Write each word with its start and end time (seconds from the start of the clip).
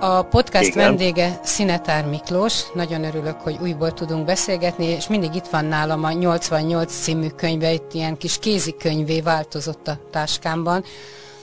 A 0.00 0.22
podcast 0.22 0.68
Igen. 0.68 0.86
vendége 0.86 1.40
Szinetár 1.42 2.06
Miklós, 2.06 2.72
nagyon 2.74 3.04
örülök, 3.04 3.40
hogy 3.40 3.56
újból 3.60 3.92
tudunk 3.92 4.24
beszélgetni, 4.24 4.84
és 4.84 5.08
mindig 5.08 5.34
itt 5.34 5.46
van 5.46 5.64
nálam 5.64 6.04
a 6.04 6.12
88 6.12 6.92
című 6.92 7.28
könyve, 7.28 7.72
itt 7.72 7.92
ilyen 7.92 8.16
kis 8.16 8.38
kézikönyvé 8.38 9.20
változott 9.20 9.88
a 9.88 9.98
táskámban, 10.10 10.84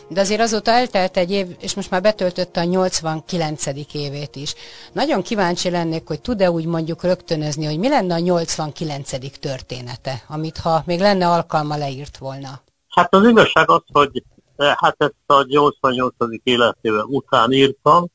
de 0.08 0.22
azért 0.22 0.42
azóta 0.42 0.72
eltelt 0.72 1.18
egy 1.18 1.32
év, 1.32 1.48
és 1.60 1.74
most 1.74 1.90
már 1.90 2.02
betöltötte 2.02 2.62
a 2.62 2.64
89. 2.64 3.66
évét 3.94 4.36
is. 4.36 4.56
Nagyon 4.92 5.22
kíváncsi 5.22 5.70
lennék, 5.70 6.08
hogy 6.08 6.22
tud-e 6.22 6.52
úgy 6.52 6.66
mondjuk 6.66 7.04
rögtönözni, 7.04 7.66
hogy 7.66 7.80
mi 7.80 7.90
lenne 7.90 8.14
a 8.14 8.20
89. 8.20 9.40
története, 9.40 10.24
amit 10.28 10.58
ha 10.58 10.84
még 10.86 11.00
lenne 11.00 11.28
alkalma 11.28 11.78
leírt 11.78 12.18
volna. 12.18 12.62
Hát 12.90 13.14
az 13.14 13.28
igazság 13.28 13.70
az, 13.70 13.82
hogy 13.92 14.24
eh, 14.56 14.74
hát 14.78 14.96
ezt 14.98 15.14
a 15.26 15.44
88. 15.48 16.16
életével 16.44 17.04
után 17.04 17.52
írtam, 17.52 18.12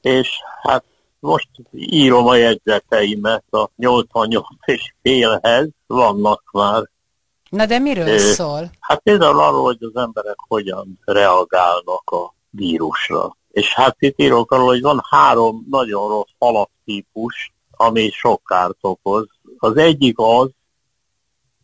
és 0.00 0.28
hát 0.62 0.84
most 1.20 1.48
írom 1.72 2.26
a 2.26 2.34
jegyzeteimet 2.34 3.44
a 3.50 3.70
88 3.76 4.46
és 4.64 4.94
félhez, 5.02 5.68
vannak 5.86 6.42
már. 6.52 6.90
Na 7.50 7.66
de 7.66 7.78
miről 7.78 8.06
é, 8.06 8.18
szól? 8.18 8.70
Hát 8.80 9.00
például 9.00 9.40
arról, 9.40 9.62
hogy 9.62 9.78
az 9.80 9.96
emberek 9.96 10.36
hogyan 10.48 10.98
reagálnak 11.04 12.10
a 12.10 12.34
vírusra. 12.50 13.36
És 13.50 13.74
hát 13.74 13.96
itt 13.98 14.18
írok 14.20 14.50
arról, 14.50 14.66
hogy 14.66 14.80
van 14.80 15.00
három 15.10 15.66
nagyon 15.70 16.08
rossz 16.08 16.32
alaptípus, 16.38 17.52
ami 17.70 18.10
sok 18.10 18.42
kárt 18.44 18.78
okoz. 18.80 19.26
Az 19.58 19.76
egyik 19.76 20.18
az, 20.18 20.50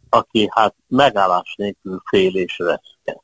aki 0.08 0.48
hát 0.50 0.74
megállás 0.88 1.54
nélkül 1.56 2.02
fél 2.04 2.36
és 2.36 2.58
reszket. 2.58 3.22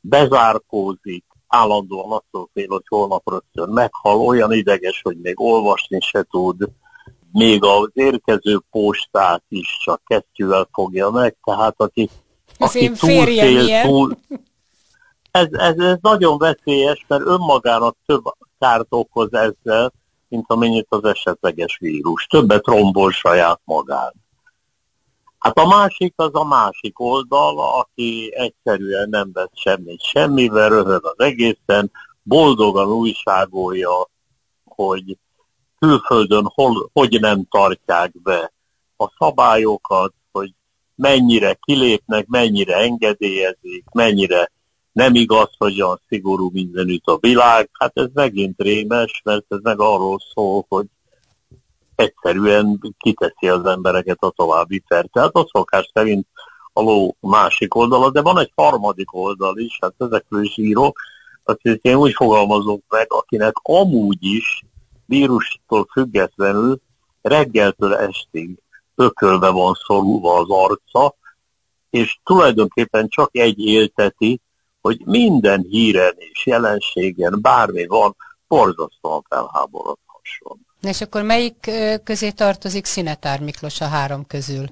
Bezárkózik, 0.00 1.24
állandóan 1.54 2.10
attól 2.12 2.48
fél, 2.52 2.66
hogy 2.68 2.84
holnap 2.88 3.30
rögtön 3.30 3.68
meghal, 3.68 4.20
olyan 4.20 4.52
ideges, 4.52 5.00
hogy 5.02 5.16
még 5.22 5.40
olvasni 5.40 6.00
se 6.00 6.26
tud, 6.30 6.68
még 7.32 7.64
az 7.64 7.90
érkező 7.92 8.60
postát 8.70 9.42
is 9.48 9.76
csak 9.84 10.02
kesztyűvel 10.06 10.68
fogja 10.72 11.10
meg, 11.10 11.36
tehát 11.44 11.74
aki, 11.76 12.10
aki 12.58 12.86
túl 12.86 12.96
fél, 12.96 13.82
túl... 13.82 14.18
Ez, 15.30 15.46
ez, 15.50 15.78
ez 15.78 15.98
nagyon 16.00 16.38
veszélyes, 16.38 17.04
mert 17.08 17.26
önmagának 17.26 17.96
több 18.06 18.22
kárt 18.58 18.86
okoz 18.88 19.32
ezzel, 19.32 19.92
mint 20.28 20.44
amennyit 20.48 20.86
az 20.88 21.04
esetleges 21.04 21.78
vírus. 21.80 22.26
Többet 22.26 22.66
rombol 22.66 23.10
saját 23.10 23.60
magán. 23.64 24.23
Hát 25.44 25.58
a 25.58 25.66
másik 25.66 26.12
az 26.16 26.30
a 26.32 26.44
másik 26.44 27.00
oldal, 27.00 27.58
aki 27.58 28.30
egyszerűen 28.34 29.08
nem 29.08 29.30
vesz 29.32 29.50
semmit 29.52 30.02
semmivel, 30.02 30.68
röhög 30.68 31.06
az 31.06 31.18
egészen, 31.24 31.90
boldogan 32.22 32.88
újságolja, 32.88 34.10
hogy 34.64 35.18
külföldön 35.78 36.44
hol, 36.54 36.90
hogy 36.92 37.20
nem 37.20 37.44
tartják 37.50 38.22
be 38.22 38.52
a 38.96 39.08
szabályokat, 39.18 40.14
hogy 40.32 40.52
mennyire 40.94 41.58
kilépnek, 41.60 42.26
mennyire 42.26 42.76
engedélyezik, 42.76 43.84
mennyire 43.92 44.50
nem 44.92 45.14
igaz, 45.14 45.50
hogy 45.58 45.82
olyan 45.82 46.00
szigorú 46.08 46.50
mindenütt 46.52 47.06
a 47.06 47.18
világ. 47.20 47.70
Hát 47.72 47.98
ez 47.98 48.08
megint 48.14 48.54
rémes, 48.60 49.20
mert 49.24 49.44
ez 49.48 49.58
meg 49.62 49.80
arról 49.80 50.18
szól, 50.34 50.64
hogy 50.68 50.86
egyszerűen 51.96 52.94
kiteszi 52.98 53.48
az 53.48 53.66
embereket 53.66 54.22
a 54.22 54.30
további 54.30 54.82
fel. 54.86 55.08
Tehát 55.12 55.34
a 55.34 55.48
szokás 55.52 55.90
szerint 55.92 56.26
a 56.72 56.80
ló 56.80 57.16
másik 57.20 57.74
oldala, 57.74 58.10
de 58.10 58.22
van 58.22 58.38
egy 58.38 58.52
harmadik 58.54 59.14
oldal 59.14 59.58
is, 59.58 59.78
hát 59.80 59.94
ezekről 59.98 60.42
is 60.42 60.58
írok, 60.58 60.98
azt 61.42 61.60
én 61.62 61.94
úgy 61.94 62.12
fogalmazok 62.12 62.82
meg, 62.88 63.12
akinek 63.12 63.54
amúgy 63.62 64.24
is 64.24 64.64
vírustól 65.06 65.86
függetlenül 65.92 66.80
reggeltől 67.22 67.94
estig 67.94 68.58
ökölbe 68.94 69.50
van 69.50 69.74
szorulva 69.86 70.38
az 70.38 70.46
arca, 70.48 71.14
és 71.90 72.18
tulajdonképpen 72.24 73.08
csak 73.08 73.28
egy 73.32 73.58
élteti, 73.58 74.40
hogy 74.80 75.02
minden 75.04 75.66
híren 75.68 76.14
és 76.16 76.46
jelenségen, 76.46 77.38
bármi 77.40 77.86
van, 77.86 78.16
borzasztóan 78.48 79.24
felháborodhasson. 79.28 80.66
És 80.84 81.00
akkor 81.00 81.22
melyik 81.22 81.70
közé 82.04 82.30
tartozik 82.30 82.84
Szinetár 82.84 83.40
Miklós 83.40 83.80
a 83.80 83.86
három 83.86 84.26
közül? 84.26 84.64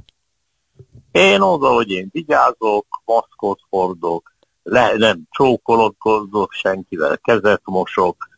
Én 1.13 1.41
oda, 1.41 1.69
hogy 1.69 1.91
én 1.91 2.09
vigyázok, 2.13 2.87
maszkot 3.05 3.61
hordok, 3.69 4.35
le, 4.63 4.93
nem 4.97 5.23
csókolodkozok 5.31 6.53
senkivel, 6.53 7.19
kezet 7.19 7.63
mosok, 7.65 8.29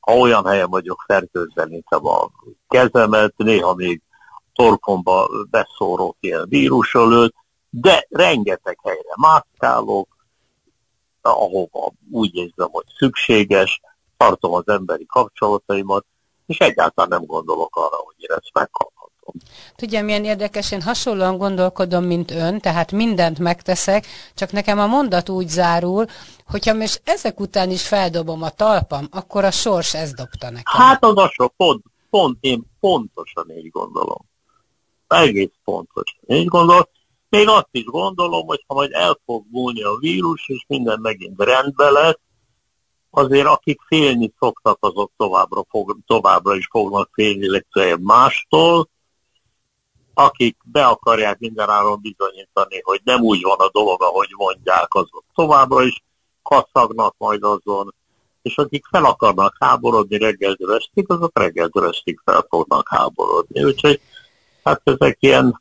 ha 0.00 0.16
olyan 0.16 0.46
helyen 0.46 0.70
vagyok, 0.70 1.04
fertőzzenítem 1.06 2.06
a 2.06 2.30
kezemet, 2.68 3.34
néha 3.36 3.74
még 3.74 4.02
torkomba 4.54 5.28
beszórok 5.50 6.16
ilyen 6.20 6.46
vírusölőt, 6.48 7.34
de 7.70 8.06
rengeteg 8.08 8.78
helyre 8.82 9.14
mászkálok, 9.16 10.16
ahova 11.20 11.92
úgy 12.10 12.34
érzem, 12.34 12.68
hogy 12.70 12.86
szükséges, 12.98 13.80
tartom 14.16 14.52
az 14.52 14.68
emberi 14.68 15.06
kapcsolataimat, 15.06 16.04
és 16.48 16.58
egyáltalán 16.58 17.10
nem 17.10 17.24
gondolok 17.26 17.76
arra, 17.76 17.96
hogy 17.96 18.14
én 18.18 18.30
ezt 18.30 18.50
megkaphatom. 18.52 19.34
Tudja, 19.76 20.04
milyen 20.04 20.24
érdekes, 20.24 20.72
én 20.72 20.82
hasonlóan 20.82 21.38
gondolkodom, 21.38 22.04
mint 22.04 22.30
ön, 22.30 22.60
tehát 22.60 22.92
mindent 22.92 23.38
megteszek, 23.38 24.06
csak 24.34 24.52
nekem 24.52 24.78
a 24.78 24.86
mondat 24.86 25.28
úgy 25.28 25.48
zárul, 25.48 26.06
hogyha 26.46 26.74
most 26.74 27.00
ezek 27.04 27.40
után 27.40 27.70
is 27.70 27.88
feldobom 27.88 28.42
a 28.42 28.50
talpam, 28.50 29.08
akkor 29.10 29.44
a 29.44 29.50
sors 29.50 29.94
ezt 29.94 30.14
dobta 30.14 30.50
nekem. 30.50 30.80
Hát 30.82 31.04
az 31.04 31.16
a 31.16 31.30
sok, 31.32 31.52
pont, 31.56 31.84
pont, 32.10 32.36
én 32.40 32.62
pontosan 32.80 33.50
így 33.50 33.70
gondolom. 33.70 34.26
Egész 35.08 35.50
pontosan 35.64 36.20
így 36.26 36.46
gondolom. 36.46 36.82
Még 37.28 37.48
azt 37.48 37.68
is 37.70 37.84
gondolom, 37.84 38.46
hogy 38.46 38.64
ha 38.66 38.74
majd 38.74 38.92
el 38.92 39.18
fog 39.24 39.44
múlni 39.50 39.82
a 39.82 39.96
vírus, 40.00 40.48
és 40.48 40.64
minden 40.68 40.98
megint 41.00 41.42
rendbe 41.42 41.90
lesz, 41.90 42.18
azért 43.10 43.46
akik 43.46 43.80
félni 43.86 44.32
szoktak, 44.38 44.76
azok 44.80 45.12
továbbra, 45.16 45.64
fog, 45.68 45.96
továbbra 46.06 46.56
is 46.56 46.66
fognak 46.70 47.10
félni 47.12 47.50
legfeljebb 47.50 48.02
mástól, 48.02 48.88
akik 50.14 50.56
be 50.64 50.86
akarják 50.86 51.38
mindenáron 51.38 52.00
bizonyítani, 52.00 52.80
hogy 52.82 53.00
nem 53.04 53.20
úgy 53.20 53.42
van 53.42 53.58
a 53.58 53.70
dolog, 53.72 54.02
ahogy 54.02 54.28
mondják, 54.36 54.94
azok 54.94 55.24
továbbra 55.34 55.82
is 55.82 56.02
kaszagnak 56.42 57.14
majd 57.18 57.42
azon, 57.42 57.94
és 58.42 58.56
akik 58.56 58.84
fel 58.90 59.04
akarnak 59.04 59.56
háborodni 59.60 60.18
reggeltől 60.18 60.74
estig, 60.74 61.10
azok 61.10 61.38
reggeltől 61.38 61.88
estig 61.88 62.20
fel 62.24 62.46
fognak 62.48 62.88
háborodni. 62.88 63.64
Úgyhogy 63.64 64.00
hát 64.64 64.80
ezek 64.84 65.16
ilyen 65.20 65.60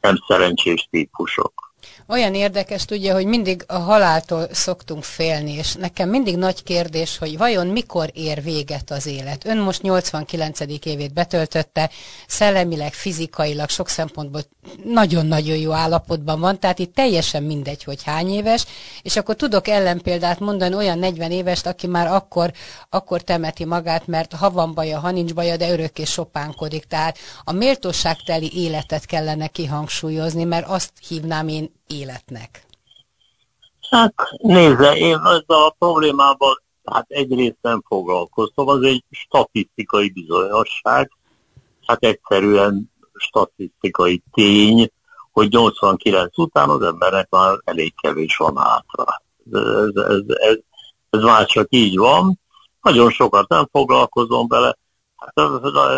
nem 0.00 0.16
szerencsés 0.26 0.88
típusok. 0.90 1.71
Olyan 2.08 2.34
érdekes, 2.34 2.84
tudja, 2.84 3.14
hogy 3.14 3.26
mindig 3.26 3.64
a 3.66 3.78
haláltól 3.78 4.48
szoktunk 4.50 5.04
félni, 5.04 5.52
és 5.52 5.74
nekem 5.74 6.08
mindig 6.08 6.36
nagy 6.36 6.62
kérdés, 6.62 7.18
hogy 7.18 7.38
vajon 7.38 7.66
mikor 7.66 8.10
ér 8.12 8.42
véget 8.42 8.90
az 8.90 9.06
élet. 9.06 9.46
Ön 9.46 9.58
most 9.58 9.82
89. 9.82 10.60
évét 10.60 11.12
betöltötte, 11.12 11.90
szellemileg, 12.26 12.92
fizikailag, 12.92 13.68
sok 13.68 13.88
szempontból 13.88 14.42
nagyon-nagyon 14.84 15.56
jó 15.56 15.72
állapotban 15.72 16.40
van, 16.40 16.58
tehát 16.58 16.78
itt 16.78 16.94
teljesen 16.94 17.42
mindegy, 17.42 17.84
hogy 17.84 18.02
hány 18.02 18.30
éves, 18.30 18.66
és 19.02 19.16
akkor 19.16 19.34
tudok 19.34 19.68
ellenpéldát 19.68 20.40
mondani 20.40 20.74
olyan 20.74 20.98
40 20.98 21.30
évest, 21.30 21.66
aki 21.66 21.86
már 21.86 22.06
akkor, 22.06 22.52
akkor 22.88 23.20
temeti 23.20 23.64
magát, 23.64 24.06
mert 24.06 24.32
ha 24.32 24.50
van 24.50 24.74
baja, 24.74 24.98
ha 24.98 25.10
nincs 25.10 25.34
baja, 25.34 25.56
de 25.56 25.70
örökké 25.70 26.04
sopánkodik. 26.04 26.84
Tehát 26.84 27.18
a 27.44 27.52
méltóságteli 27.52 28.50
életet 28.54 29.06
kellene 29.06 29.46
kihangsúlyozni, 29.46 30.44
mert 30.44 30.66
azt 30.66 30.92
hívnám 31.08 31.48
én 31.48 31.70
életnek? 31.92 32.66
Hát 33.90 34.14
nézze, 34.36 34.96
én 34.96 35.16
ezzel 35.16 35.64
a 35.64 35.74
problémával 35.78 36.62
hát 36.84 37.06
egyrészt 37.08 37.58
nem 37.60 37.82
foglalkoztam, 37.86 38.68
az 38.68 38.82
egy 38.82 39.04
statisztikai 39.10 40.10
bizonyosság, 40.10 41.10
hát 41.86 42.04
egyszerűen 42.04 42.90
statisztikai 43.14 44.22
tény, 44.32 44.90
hogy 45.32 45.48
89 45.50 46.38
után 46.38 46.68
az 46.68 46.82
embernek 46.82 47.30
már 47.30 47.58
elég 47.64 47.94
kevés 48.00 48.36
van 48.36 48.56
hátra. 48.56 49.22
Ez, 49.52 49.94
ez, 49.94 50.22
ez, 50.26 50.56
ez 51.10 51.20
már 51.22 51.46
csak 51.46 51.66
így 51.70 51.96
van. 51.96 52.40
Nagyon 52.82 53.10
sokat 53.10 53.48
nem 53.48 53.68
foglalkozom 53.72 54.48
bele. 54.48 54.76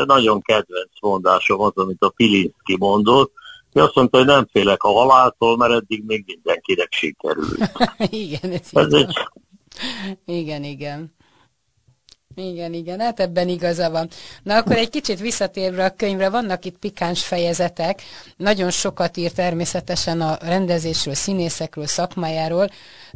nagyon 0.04 0.42
kedvenc 0.42 1.00
mondásom 1.00 1.60
az, 1.60 1.72
amit 1.74 2.02
a 2.02 2.08
Pilinszki 2.08 2.76
mondott, 2.78 3.32
ki 3.74 3.80
azt 3.80 3.94
mondta, 3.94 4.18
hogy 4.18 4.26
nem 4.26 4.48
félek 4.52 4.82
a 4.82 4.88
haláltól, 4.88 5.56
mert 5.56 5.72
eddig 5.72 6.04
még 6.06 6.24
mindenkinek 6.26 6.92
sikerült. 6.92 7.70
igen, 8.10 8.50
ez, 8.50 8.68
ez 8.72 8.92
egy... 8.92 9.12
Igen, 10.24 10.64
igen. 10.64 11.14
Igen, 12.36 12.72
igen, 12.72 13.00
hát 13.00 13.20
ebben 13.20 13.48
igaza 13.48 13.90
van. 13.90 14.08
Na 14.42 14.56
akkor 14.56 14.76
egy 14.76 14.90
kicsit 14.90 15.20
visszatérve 15.20 15.84
a 15.84 15.94
könyvre, 15.96 16.28
vannak 16.28 16.64
itt 16.64 16.78
pikáns 16.78 17.24
fejezetek, 17.24 18.02
nagyon 18.36 18.70
sokat 18.70 19.16
ír 19.16 19.32
természetesen 19.32 20.20
a 20.20 20.38
rendezésről, 20.40 21.14
színészekről, 21.14 21.86
szakmájáról, 21.86 22.68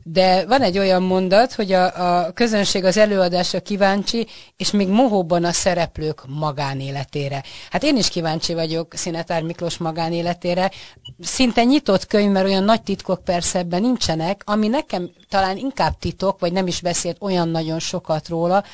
de 0.02 0.46
van 0.46 0.62
egy 0.62 0.78
olyan 0.78 1.02
mondat, 1.02 1.52
hogy 1.52 1.72
a, 1.72 2.18
a 2.18 2.32
közönség 2.32 2.84
az 2.84 2.96
előadásra 2.96 3.60
kíváncsi, 3.60 4.26
és 4.56 4.70
még 4.70 4.88
mohóban 4.88 5.44
a 5.44 5.52
szereplők 5.52 6.22
magánéletére. 6.26 7.42
Hát 7.70 7.82
én 7.82 7.96
is 7.96 8.08
kíváncsi 8.08 8.54
vagyok 8.54 8.94
Szinetár 8.94 9.42
Miklós 9.42 9.76
magánéletére. 9.76 10.70
Szinte 11.20 11.64
nyitott 11.64 12.06
könyv, 12.06 12.30
mert 12.30 12.46
olyan 12.46 12.64
nagy 12.64 12.82
titkok 12.82 13.24
persze 13.24 13.58
ebben 13.58 13.80
nincsenek, 13.80 14.42
ami 14.44 14.68
nekem 14.68 15.10
talán 15.28 15.56
inkább 15.56 15.98
titok, 15.98 16.40
vagy 16.40 16.52
nem 16.52 16.66
is 16.66 16.80
beszélt 16.80 17.16
olyan 17.20 17.48
nagyon 17.48 17.78
sokat 17.78 18.28
róla, 18.28 18.64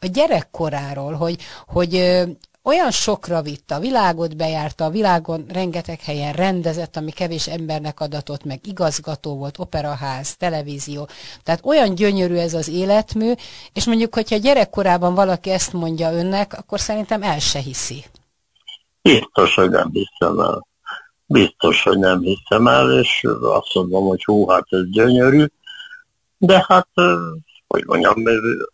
a 0.00 0.06
gyerekkoráról, 0.06 1.12
hogy, 1.12 1.38
hogy 1.66 2.22
olyan 2.64 2.90
sokra 2.90 3.42
vitte, 3.42 3.74
a 3.74 3.80
világot 3.80 4.36
bejárta, 4.36 4.84
a 4.84 4.90
világon 4.90 5.44
rengeteg 5.48 6.00
helyen 6.00 6.32
rendezett, 6.32 6.96
ami 6.96 7.10
kevés 7.10 7.48
embernek 7.48 8.00
adatott, 8.00 8.44
meg 8.44 8.60
igazgató 8.66 9.36
volt, 9.36 9.58
operaház, 9.58 10.36
televízió. 10.36 11.08
Tehát 11.42 11.64
olyan 11.64 11.94
gyönyörű 11.94 12.34
ez 12.34 12.54
az 12.54 12.68
életmű, 12.68 13.32
és 13.72 13.84
mondjuk, 13.84 14.14
hogyha 14.14 14.36
gyerekkorában 14.36 15.14
valaki 15.14 15.50
ezt 15.50 15.72
mondja 15.72 16.12
önnek, 16.12 16.52
akkor 16.58 16.80
szerintem 16.80 17.22
el 17.22 17.38
se 17.38 17.58
hiszi. 17.58 18.04
Biztos, 19.02 19.54
hogy 19.54 19.70
nem 19.70 19.90
hiszem 19.92 20.40
el. 20.40 20.66
Biztos, 21.26 21.82
hogy 21.82 21.98
nem 21.98 22.20
hiszem 22.20 22.66
el, 22.66 23.00
és 23.00 23.26
azt 23.42 23.74
mondom, 23.74 24.04
hogy 24.04 24.24
hú, 24.24 24.48
hát 24.48 24.66
ez 24.68 24.90
gyönyörű, 24.90 25.44
de 26.44 26.64
hát 26.68 26.88
hogy 27.66 27.84
mondjam, 27.86 28.14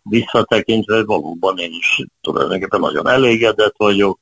visszatekintve 0.03 1.03
valóban 1.03 1.57
én 1.57 1.71
is 1.71 2.05
tulajdonképpen 2.21 2.79
nagyon 2.79 3.07
elégedett 3.07 3.73
vagyok, 3.77 4.19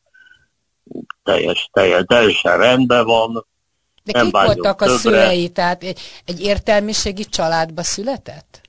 teljes, 1.24 1.70
teljes, 1.74 2.04
teljesen 2.08 2.58
rendben 2.58 3.06
van. 3.06 3.46
De 4.04 4.12
nem 4.12 4.24
kik 4.24 4.34
voltak 4.34 4.78
többre. 4.78 4.94
a 4.94 4.98
szülei? 4.98 5.50
Tehát 5.50 5.84
egy, 5.84 6.00
egy 6.26 6.42
értelmiségi 6.42 7.26
családba 7.26 7.84
született? 7.84 8.62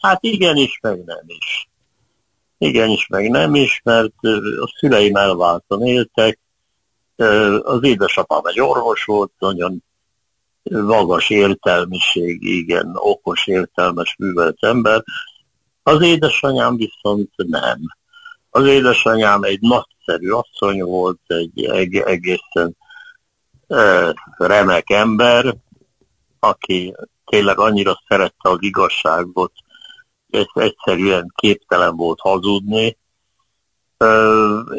Hát 0.00 0.18
igenis, 0.22 0.78
meg 0.82 1.04
nem 1.04 1.24
is. 1.26 1.68
Igenis, 2.58 3.06
meg 3.06 3.30
nem 3.30 3.54
is, 3.54 3.80
mert 3.84 4.12
a 4.60 4.74
szüleim 4.78 5.16
elváltan 5.16 5.82
éltek. 5.82 6.38
Az 7.62 7.82
édesapám 7.82 8.40
egy 8.44 8.60
orvos 8.60 9.04
volt, 9.04 9.32
nagyon 9.38 9.82
magas 10.70 11.30
értelmiség, 11.30 12.42
igen, 12.42 12.90
okos, 12.94 13.46
értelmes, 13.46 14.14
művelt 14.18 14.56
ember. 14.60 15.02
Az 15.82 16.02
édesanyám 16.02 16.76
viszont 16.76 17.30
nem. 17.36 17.78
Az 18.50 18.66
édesanyám 18.66 19.42
egy 19.42 19.60
nagyszerű 19.60 20.30
asszony 20.30 20.82
volt, 20.82 21.20
egy 21.26 21.96
egészen 21.96 22.76
e, 23.66 24.14
remek 24.36 24.90
ember, 24.90 25.56
aki 26.38 26.94
tényleg 27.24 27.58
annyira 27.58 28.02
szerette 28.08 28.50
az 28.50 28.58
igazságot, 28.60 29.52
és 30.26 30.46
egyszerűen 30.54 31.32
képtelen 31.36 31.96
volt 31.96 32.20
hazudni, 32.20 32.96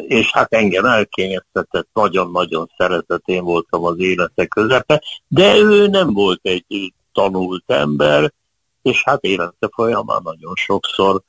és 0.06 0.30
hát 0.32 0.52
engem 0.52 0.84
elkényeztetett, 0.84 1.88
nagyon-nagyon 1.92 2.70
szeretett, 2.76 3.22
én 3.24 3.44
voltam 3.44 3.84
az 3.84 3.98
élete 3.98 4.46
közepe, 4.46 5.02
de 5.28 5.56
ő 5.56 5.86
nem 5.86 6.12
volt 6.12 6.40
egy 6.42 6.92
tanult 7.12 7.64
ember, 7.66 8.32
és 8.82 9.02
hát 9.04 9.24
élete 9.24 9.68
folyamán 9.72 10.20
nagyon 10.22 10.54
sokszor 10.54 11.22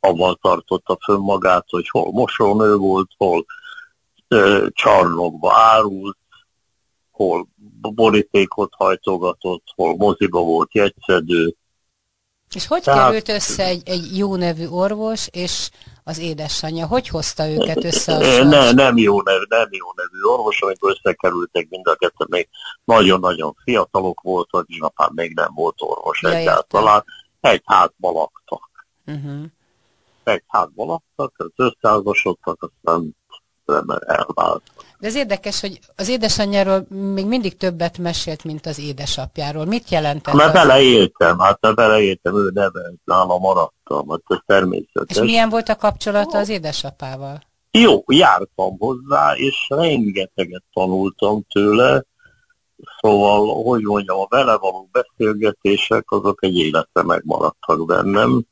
avval 0.00 0.38
tartotta 0.42 0.98
fönn 1.04 1.20
magát, 1.20 1.64
hogy 1.68 1.88
hol 1.88 2.12
mosónő 2.12 2.76
volt, 2.76 3.10
hol 3.16 3.46
ö, 4.28 4.66
csarnokba 4.72 5.52
árult, 5.54 6.18
hol 7.10 7.48
borítékot 7.80 8.72
hajtogatott, 8.74 9.64
hol 9.74 9.96
moziba 9.96 10.40
volt 10.40 10.74
jegyszedő. 10.74 11.54
És 12.54 12.66
hogy 12.66 12.82
Tehát... 12.82 13.04
került 13.04 13.28
össze 13.28 13.64
egy, 13.64 13.82
egy 13.84 14.16
jó 14.16 14.36
nevű 14.36 14.66
orvos 14.66 15.28
és 15.30 15.70
az 16.04 16.18
édesanyja? 16.18 16.86
Hogy 16.86 17.08
hozta 17.08 17.48
őket 17.48 17.84
össze? 17.84 18.14
A 18.14 18.44
ne, 18.44 18.72
nem, 18.72 18.96
jó 18.96 19.22
nev, 19.22 19.40
nem 19.48 19.68
jó 19.70 19.86
nevű 19.94 20.22
orvos, 20.22 20.62
amikor 20.62 20.90
összekerültek 20.90 21.68
mind 21.68 21.86
a 21.86 21.94
kettő, 21.94 22.24
még 22.28 22.48
nagyon-nagyon 22.84 23.56
fiatalok 23.64 24.20
voltak, 24.20 24.68
és 24.68 24.78
apám 24.80 25.10
még 25.14 25.34
nem 25.34 25.50
volt 25.54 25.74
orvos 25.78 26.22
ja, 26.22 26.34
egyáltalán. 26.34 27.04
Egy 27.40 27.62
házba 27.64 28.10
laktak. 28.10 28.86
Uh-huh. 29.06 29.44
Egy 30.24 30.42
házba 30.46 30.84
laktak, 30.84 31.52
összeházasodtak, 31.56 32.70
aztán 32.70 33.16
elváltak. 34.06 34.77
De 35.00 35.06
ez 35.06 35.14
érdekes, 35.14 35.60
hogy 35.60 35.78
az 35.96 36.08
édesanyjáról 36.08 36.86
még 36.88 37.26
mindig 37.26 37.56
többet 37.56 37.98
mesélt, 37.98 38.44
mint 38.44 38.66
az 38.66 38.78
édesapjáról. 38.78 39.64
Mit 39.64 39.90
jelentett 39.90 40.34
Mert 40.34 40.54
az? 40.54 40.62
beleéltem, 40.62 41.38
hát 41.38 41.58
mert 41.60 41.74
beleéltem, 41.74 42.36
ő 42.36 42.50
nevelt, 42.54 43.00
nála 43.04 43.38
maradtam, 43.38 44.08
hát 44.08 44.20
ez 44.26 44.38
természetes. 44.46 45.16
És 45.16 45.20
milyen 45.22 45.48
volt 45.48 45.68
a 45.68 45.76
kapcsolata 45.76 46.38
az 46.38 46.48
édesapával? 46.48 47.40
Jó, 47.70 48.02
jártam 48.06 48.76
hozzá, 48.78 49.32
és 49.34 49.66
rengeteget 49.68 50.62
tanultam 50.72 51.42
tőle, 51.52 52.04
szóval, 53.00 53.62
hogy 53.62 53.82
mondjam, 53.82 54.18
a 54.18 54.26
vele 54.28 54.56
való 54.56 54.88
beszélgetések, 54.92 56.10
azok 56.10 56.44
egy 56.44 56.58
életre 56.58 57.02
megmaradtak 57.02 57.86
bennem 57.86 58.44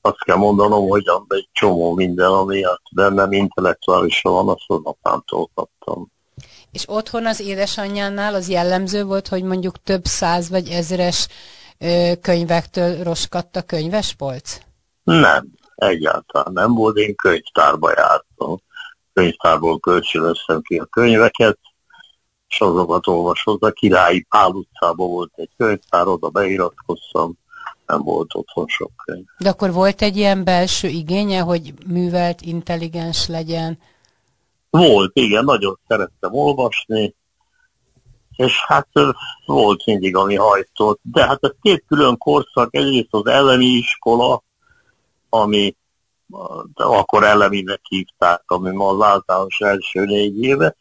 azt 0.00 0.24
kell 0.24 0.36
mondanom, 0.36 0.88
hogy 0.88 1.04
egy 1.28 1.48
csomó 1.52 1.94
minden, 1.94 2.30
ami 2.30 2.64
hát 2.64 2.80
bennem 2.94 3.32
intellektuálisan 3.32 4.32
van, 4.32 4.48
azt 4.48 4.64
az 4.66 4.80
apámtól 4.82 5.50
kaptam. 5.54 6.06
És 6.72 6.84
otthon 6.86 7.26
az 7.26 7.40
édesanyjánál 7.40 8.34
az 8.34 8.48
jellemző 8.48 9.04
volt, 9.04 9.28
hogy 9.28 9.42
mondjuk 9.42 9.82
több 9.82 10.04
száz 10.04 10.50
vagy 10.50 10.68
ezeres 10.68 11.28
ö, 11.78 12.12
könyvektől 12.20 13.02
roskadt 13.02 13.56
a 13.56 13.62
könyvespolc? 13.62 14.58
Nem, 15.02 15.48
egyáltalán 15.74 16.52
nem 16.52 16.74
volt. 16.74 16.96
Én 16.96 17.14
könyvtárba 17.14 17.90
jártam. 17.96 18.60
Könyvtárból 19.12 19.78
kölcsönöztem 19.78 20.60
ki 20.60 20.78
a 20.78 20.84
könyveket, 20.84 21.58
és 22.48 22.60
azokat 22.60 23.06
olvasott. 23.06 23.62
A 23.62 23.70
Királyi 23.70 24.26
Pál 24.28 24.50
utcában 24.50 25.08
volt 25.08 25.32
egy 25.34 25.50
könyvtár, 25.56 26.06
oda 26.06 26.28
beiratkoztam, 26.28 27.38
nem 27.90 28.02
volt 28.02 28.34
otthon 28.34 28.66
sok 28.66 28.92
könyv. 29.04 29.24
De 29.38 29.48
akkor 29.48 29.72
volt 29.72 30.02
egy 30.02 30.16
ilyen 30.16 30.44
belső 30.44 30.88
igénye, 30.88 31.40
hogy 31.40 31.74
művelt, 31.86 32.40
intelligens 32.40 33.26
legyen? 33.26 33.78
Volt, 34.70 35.10
igen, 35.14 35.44
nagyon 35.44 35.78
szerettem 35.88 36.34
olvasni, 36.34 37.14
és 38.36 38.64
hát 38.66 38.88
volt 39.46 39.86
mindig, 39.86 40.16
ami 40.16 40.36
hajtott. 40.36 41.00
De 41.02 41.26
hát 41.26 41.38
ez 41.40 41.50
két 41.62 41.84
külön 41.86 42.18
korszak, 42.18 42.74
egyrészt 42.74 43.08
az 43.10 43.26
elemi 43.26 43.64
iskola, 43.66 44.42
ami 45.28 45.76
de 46.74 46.84
akkor 46.84 47.24
eleminek 47.24 47.80
hívták, 47.88 48.42
ami 48.46 48.70
ma 48.70 48.88
az 48.88 49.02
általános 49.02 49.60
első 49.60 50.04
négy 50.04 50.42
éve, 50.42 50.76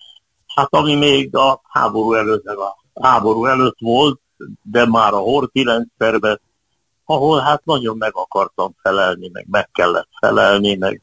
hát 0.56 0.68
ami 0.74 0.96
még 0.96 1.36
a 1.36 1.62
háború 1.64 2.14
előtt, 2.14 2.46
a 2.46 3.02
háború 3.02 3.46
előtt 3.46 3.78
volt, 3.80 4.20
de 4.62 4.86
már 4.86 5.14
a 5.14 5.18
Horti 5.18 5.64
rendszerben 5.64 6.42
ahol 7.10 7.40
hát 7.40 7.66
nagyon 7.66 7.98
meg 7.98 8.16
akartam 8.16 8.76
felelni, 8.82 9.30
meg 9.30 9.46
meg 9.50 9.70
kellett 9.72 10.10
felelni, 10.20 10.76
meg 10.76 11.02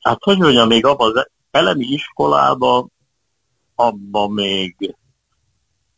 hát 0.00 0.22
hogy 0.22 0.38
mondjam, 0.38 0.68
még 0.68 0.86
abban 0.86 1.16
az 1.16 1.28
elemi 1.50 1.84
iskolában, 1.84 2.92
abban 3.74 4.32
még 4.32 4.96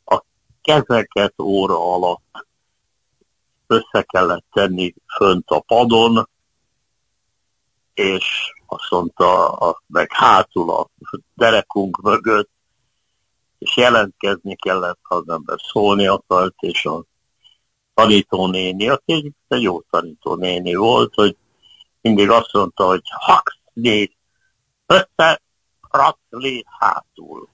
a 0.05 0.23
kezeket 0.63 1.41
óra 1.41 1.95
alatt 1.95 2.47
össze 3.67 4.03
kellett 4.03 4.45
tenni 4.53 4.95
fönt 5.17 5.51
a 5.51 5.61
padon, 5.61 6.29
és 7.95 8.53
azt 8.67 8.91
mondta, 8.91 9.83
meg 9.87 10.13
hátul 10.13 10.71
a 10.71 10.89
derekunk 11.35 11.97
mögött, 12.03 12.51
és 13.59 13.77
jelentkezni 13.77 14.57
kellett, 14.57 14.99
ha 15.03 15.15
az 15.15 15.29
ember 15.29 15.59
szólni 15.73 16.07
akart, 16.07 16.55
és 16.59 16.85
a 16.85 17.05
tanítónéni, 17.95 18.89
aki 18.89 19.35
egy, 19.49 19.63
jó 19.63 19.81
tanítónéni 19.81 20.75
volt, 20.75 21.15
hogy 21.15 21.37
mindig 22.01 22.31
azt 22.31 22.53
mondta, 22.53 22.87
hogy 22.87 23.03
haxni, 23.05 24.17
össze, 24.87 25.43
lét 26.29 26.67
hátul. 26.79 27.49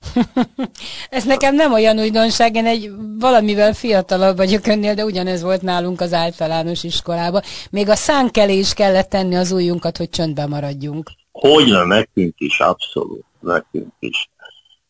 Ez 1.10 1.24
nekem 1.24 1.54
nem 1.54 1.72
olyan 1.72 1.98
újdonság, 1.98 2.54
én 2.54 2.66
egy 2.66 2.90
valamivel 3.18 3.72
fiatalabb 3.72 4.36
vagyok 4.36 4.66
önnél, 4.66 4.94
de 4.94 5.04
ugyanez 5.04 5.42
volt 5.42 5.62
nálunk 5.62 6.00
az 6.00 6.12
általános 6.12 6.82
iskolában. 6.82 7.42
Még 7.70 7.88
a 7.88 7.94
szánkelé 7.94 8.58
is 8.58 8.72
kellett 8.72 9.08
tenni 9.08 9.36
az 9.36 9.52
ujjunkat, 9.52 9.96
hogy 9.96 10.10
csöndbe 10.10 10.46
maradjunk. 10.46 11.10
Hogyne, 11.32 11.84
nekünk 11.84 12.34
is, 12.38 12.60
abszolút, 12.60 13.24
nekünk 13.40 13.92
is. 13.98 14.30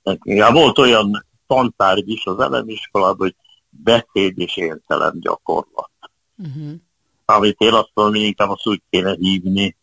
Nekünk. 0.02 0.36
Ja, 0.36 0.52
volt 0.52 0.78
olyan 0.78 1.26
tantárgy 1.46 2.08
is 2.08 2.24
az 2.24 2.40
elemiskolában, 2.40 3.16
hogy 3.16 3.34
beszéd 3.70 4.38
és 4.38 4.56
értelem 4.56 5.20
gyakorlat. 5.20 5.90
Uh-huh. 6.36 6.72
Amit 7.24 7.58
én 7.58 7.72
azt 7.72 7.90
mondom, 7.94 8.14
hogy 8.14 8.24
inkább 8.24 8.50
azt 8.50 8.66
úgy 8.66 8.82
kéne 8.90 9.14
hívni, 9.18 9.76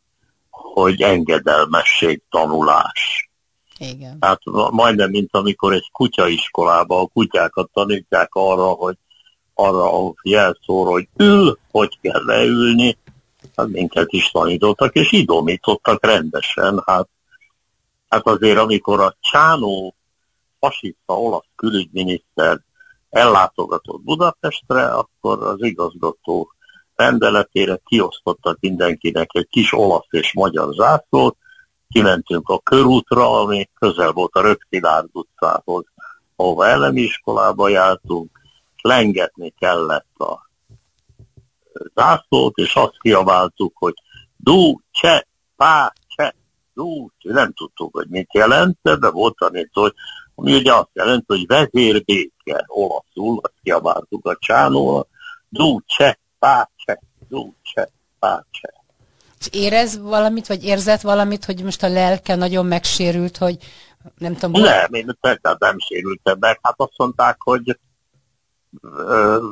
hogy 0.50 1.02
engedelmesség 1.02 2.22
tanulás. 2.30 3.30
Igen. 3.78 4.20
Tehát 4.20 4.42
majdnem, 4.72 5.10
mint 5.10 5.30
amikor 5.32 5.74
egy 5.74 5.90
kutyaiskolába 5.92 7.02
a 7.02 7.08
kutyákat 7.08 7.70
tanítják 7.74 8.30
arra, 8.34 8.66
hogy 8.66 8.98
arra 9.54 10.08
a 10.08 10.14
jelszóra, 10.24 10.90
hogy 10.90 11.08
ül, 11.18 11.58
hogy 11.72 11.98
kell 12.02 12.26
leülni, 12.26 12.98
hát 13.56 13.68
minket 13.68 14.12
is 14.12 14.30
tanítottak, 14.30 14.96
és 14.96 15.12
idomítottak 15.12 16.06
rendesen. 16.06 16.84
Hát, 16.86 17.08
hát 18.10 18.28
azért, 18.28 18.58
amikor 18.58 19.00
a 19.00 19.16
Csánó 19.20 19.96
fasiszta 20.60 21.20
olasz 21.20 21.46
külügyminiszter 21.56 22.62
ellátogatott 23.18 24.02
Budapestre, 24.02 24.88
akkor 24.88 25.44
az 25.44 25.64
igazgató 25.64 26.52
rendeletére 26.96 27.80
kiosztottak 27.86 28.58
mindenkinek 28.60 29.30
egy 29.34 29.48
kis 29.50 29.74
olasz 29.74 30.08
és 30.10 30.34
magyar 30.34 30.74
zászlót, 30.74 31.38
kimentünk 31.90 32.50
a 32.50 32.60
körútra, 32.60 33.40
ami 33.40 33.70
közel 33.80 34.12
volt 34.12 34.34
a 34.34 34.42
Rögtilárd 34.42 35.10
utcához, 35.12 35.86
ahova 36.36 36.68
elemi 36.68 37.02
iskolába 37.02 37.68
jártunk, 37.68 38.40
lengetni 38.82 39.54
kellett 39.60 40.18
a 40.18 40.50
zászlót, 41.96 42.58
és 42.58 42.76
azt 42.76 43.00
kiabáltuk, 43.00 43.78
hogy 43.78 43.94
du, 44.36 44.80
cse, 44.92 45.28
pá, 45.56 45.94
cse, 46.08 46.36
du, 46.74 47.08
nem 47.22 47.54
tudtuk, 47.54 47.96
hogy 47.96 48.08
mit 48.10 48.34
jelent, 48.34 48.78
de 48.82 49.10
volt 49.10 49.36
tanít, 49.36 49.70
hogy 49.74 49.94
ami 50.40 50.56
ugye 50.56 50.74
azt 50.74 50.90
jelenti, 50.94 51.26
hogy 51.28 51.46
vezérbéke 51.48 52.66
olaszul, 52.68 53.40
azt 53.42 53.54
kiabáltuk 53.64 54.28
a 54.28 54.38
csánóra, 54.40 55.08
du, 55.50 55.80
cse, 55.86 56.20
pá, 56.40 56.70
cse, 56.76 57.00
du, 57.30 57.54
cse, 57.62 57.90
pá, 58.20 58.46
cse. 58.52 58.74
És 59.40 59.48
érez 59.52 60.00
valamit, 60.00 60.48
vagy 60.48 60.64
érzett 60.64 61.02
valamit, 61.02 61.46
hogy 61.46 61.64
most 61.64 61.84
a 61.84 61.90
lelke 61.90 62.36
nagyon 62.36 62.66
megsérült, 62.66 63.38
hogy 63.38 63.58
nem 64.18 64.36
tudom... 64.36 64.62
Nem, 64.62 64.94
én 64.94 65.18
persze 65.22 65.56
nem 65.60 65.80
sérültem 65.80 66.38
meg. 66.40 66.60
Hát 66.62 66.76
azt 66.78 66.98
mondták, 66.98 67.36
hogy 67.40 67.80
ö, 68.82 69.48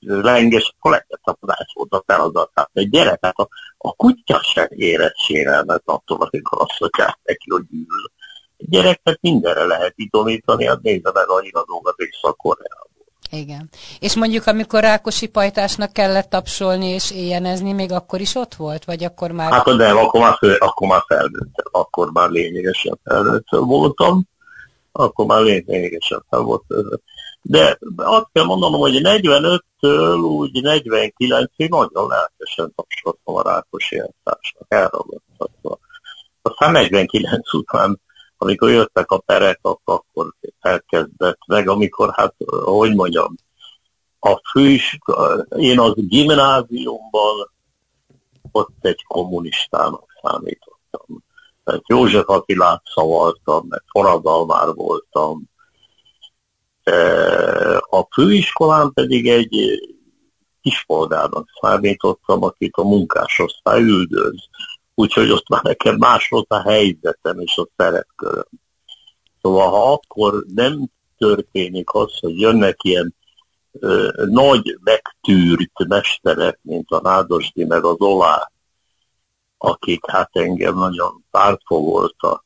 lenges 0.00 0.74
kollektapadás 0.80 1.72
volt 1.74 1.92
a 1.92 2.02
feladat. 2.06 2.50
Hát 2.54 2.70
egy 2.72 2.90
gyerek, 2.90 3.18
hát 3.24 3.36
a, 3.36 3.48
a 3.78 3.92
kutya 3.92 4.42
sem 4.42 4.66
érett 4.68 5.16
sérelmet 5.16 5.82
attól, 5.84 6.16
amikor 6.20 6.60
azt 6.60 6.80
mondják 6.80 7.18
neki, 7.22 7.50
hogy 7.50 7.64
ül. 7.72 8.10
Egy 8.56 8.68
gyereket 8.68 9.18
mindenre 9.20 9.64
lehet 9.64 9.92
idomítani, 9.96 10.66
hát 10.66 10.82
nézze 10.82 11.10
meg 11.14 11.28
a 11.28 11.40
híradókat 11.40 11.94
és 11.96 12.18
szakorreában. 12.22 12.86
Igen. 13.30 13.68
És 13.98 14.14
mondjuk, 14.14 14.46
amikor 14.46 14.80
Rákosi 14.80 15.28
pajtásnak 15.28 15.92
kellett 15.92 16.28
tapsolni 16.28 16.86
és 16.86 17.10
éjjenezni, 17.10 17.72
még 17.72 17.92
akkor 17.92 18.20
is 18.20 18.34
ott 18.34 18.54
volt? 18.54 18.84
Vagy 18.84 19.04
akkor 19.04 19.30
már... 19.30 19.52
Hát 19.52 19.64
nem, 19.64 19.96
akkor 19.96 20.20
már, 20.20 20.36
föl, 20.38 20.54
akkor 20.54 20.88
már 20.88 21.02
felnőtt, 21.06 21.68
akkor 21.70 22.12
már 22.12 22.30
lényegesen 22.30 22.98
felnőtt 23.04 23.46
voltam, 23.48 24.28
akkor 24.92 25.26
már 25.26 25.40
lényegesen 25.40 26.24
fel 26.30 26.40
volt. 26.40 26.62
De 27.42 27.78
azt 27.96 28.28
kell 28.32 28.44
mondanom, 28.44 28.80
hogy 28.80 29.00
45-től 29.02 30.22
úgy 30.22 30.50
49-ig 30.62 31.68
nagyon 31.68 32.08
lelkesen 32.08 32.72
tapsoltam 32.76 33.34
a 33.34 33.42
Rákosi 33.42 33.98
eltársnak, 33.98 34.64
elragadtatva. 34.68 35.78
Aztán 36.42 36.72
49 36.72 37.54
után 37.54 38.00
amikor 38.36 38.70
jöttek 38.70 39.10
a 39.10 39.18
perek, 39.18 39.60
akkor 39.62 40.34
elkezdett 40.60 41.38
meg, 41.46 41.68
amikor 41.68 42.12
hát, 42.14 42.34
hogy 42.64 42.94
mondjam, 42.94 43.34
a 44.20 44.40
fős, 44.50 44.98
én 45.56 45.80
az 45.80 45.92
gimnáziumban 45.96 47.50
ott 48.50 48.76
egy 48.80 49.04
kommunistának 49.04 50.04
számítottam. 50.22 51.24
Tehát 51.64 51.82
József 51.86 52.28
Attilát 52.28 52.82
szavaltam, 52.94 53.66
meg 53.68 53.82
forradalmár 53.86 54.74
voltam. 54.74 55.42
E, 56.82 57.76
a 57.76 58.08
főiskolán 58.12 58.92
pedig 58.92 59.28
egy 59.28 59.80
kispolgárnak 60.62 61.48
számítottam, 61.60 62.42
akit 62.42 62.74
a 62.76 62.82
munkásosztály 62.82 63.82
üldöz 63.82 64.48
úgyhogy 64.98 65.30
ott 65.30 65.48
már 65.48 65.62
nekem 65.62 65.96
más 65.96 66.28
volt 66.28 66.50
a 66.50 66.60
helyzetem 66.60 67.38
és 67.38 67.56
a 67.56 67.68
szerepköröm. 67.76 68.48
Szóval 69.42 69.70
ha 69.70 69.92
akkor 69.92 70.44
nem 70.54 70.88
történik 71.18 71.90
az, 71.92 72.18
hogy 72.20 72.40
jönnek 72.40 72.76
ilyen 72.82 73.14
ö, 73.72 74.24
nagy 74.26 74.78
megtűrt 74.80 75.86
mesterek, 75.88 76.58
mint 76.62 76.90
a 76.90 77.00
Nádosdi 77.00 77.64
meg 77.64 77.84
az 77.84 77.96
Olá, 77.98 78.50
akik 79.58 80.10
hát 80.10 80.30
engem 80.32 80.74
nagyon 80.74 81.24
pártfogoltak, 81.30 82.44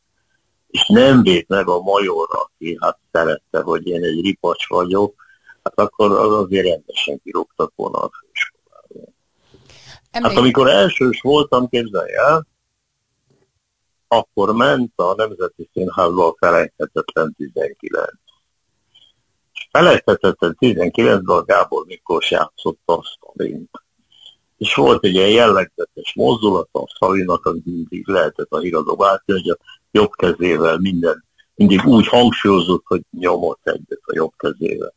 és 0.66 0.86
nem 0.86 1.22
véd 1.22 1.44
meg 1.48 1.68
a 1.68 1.80
major, 1.80 2.28
aki 2.30 2.76
hát 2.80 2.98
szerette, 3.12 3.60
hogy 3.60 3.86
én 3.86 4.04
egy 4.04 4.20
ripacs 4.20 4.68
vagyok, 4.68 5.14
hát 5.62 5.78
akkor 5.78 6.12
az 6.12 6.32
azért 6.32 6.66
rendesen 6.66 7.20
kirúgtak 7.24 7.72
volna 7.76 7.98
a 7.98 8.10
fősor. 10.10 10.28
Hát 10.28 10.38
amikor 10.38 10.68
elsős 10.68 11.20
voltam, 11.20 11.68
képzelj 11.68 12.14
el, 12.14 12.46
akkor 14.08 14.54
ment 14.54 14.92
a 14.96 15.14
Nemzeti 15.14 15.68
Színházba 15.72 16.26
a 16.28 16.34
felejthetetlen 16.38 17.34
19. 17.36 18.10
És 19.52 19.68
felejthetetlen 19.70 20.56
19-ben 20.60 21.36
a 21.36 21.42
Gábor 21.42 21.84
Miklós 21.86 22.30
játszotta 22.30 22.96
a 22.96 23.02
Szalint. 23.20 23.70
És 24.56 24.74
volt 24.74 25.04
egy 25.04 25.14
ilyen 25.14 25.28
jellegzetes 25.28 26.14
mozdulat 26.14 26.68
a 26.72 26.94
Szalinak, 26.98 27.46
az 27.46 27.56
mindig 27.64 28.08
lehetett 28.08 28.50
a 28.50 28.58
híradó 28.58 28.96
látni, 28.98 29.32
hogy 29.32 29.48
a 29.48 29.58
jobb 29.90 30.10
kezével 30.10 30.78
minden, 30.78 31.24
mindig 31.54 31.84
úgy 31.84 32.06
hangsúlyozott, 32.06 32.82
hogy 32.86 33.02
nyomott 33.10 33.60
egyet 33.62 34.00
a 34.02 34.12
jobb 34.14 34.32
kezével. 34.36 34.94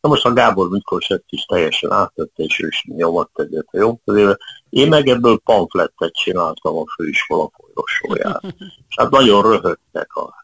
Na 0.00 0.08
most 0.08 0.24
a 0.24 0.32
Gábor 0.32 0.68
Miklós 0.68 1.08
ezt 1.08 1.24
is 1.28 1.44
teljesen 1.44 1.92
átvette, 1.92 2.42
és 2.42 2.60
ő 2.60 2.66
is 2.66 2.84
nyomott 2.86 3.38
egyet 3.38 3.66
a 3.70 3.76
jobb 3.76 3.98
közével. 4.04 4.38
Én 4.70 4.88
meg 4.88 5.08
ebből 5.08 5.38
pamflettet 5.38 6.12
csináltam 6.12 6.76
a 6.76 6.84
főiskola 6.96 7.50
folyosóját. 7.56 8.42
És 8.88 8.94
hát 8.96 9.10
nagyon 9.10 9.42
röhögtek 9.42 10.14
a 10.14 10.34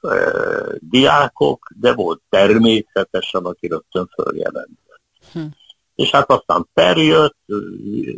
e, 0.00 0.32
diákok, 0.78 1.72
de 1.76 1.94
volt 1.94 2.20
természetesen, 2.28 3.44
aki 3.44 3.66
rögtön 3.66 4.10
följelentett. 4.14 5.00
Hm. 5.32 5.40
És 5.94 6.10
hát 6.10 6.30
aztán 6.30 6.68
perjött, 6.74 7.36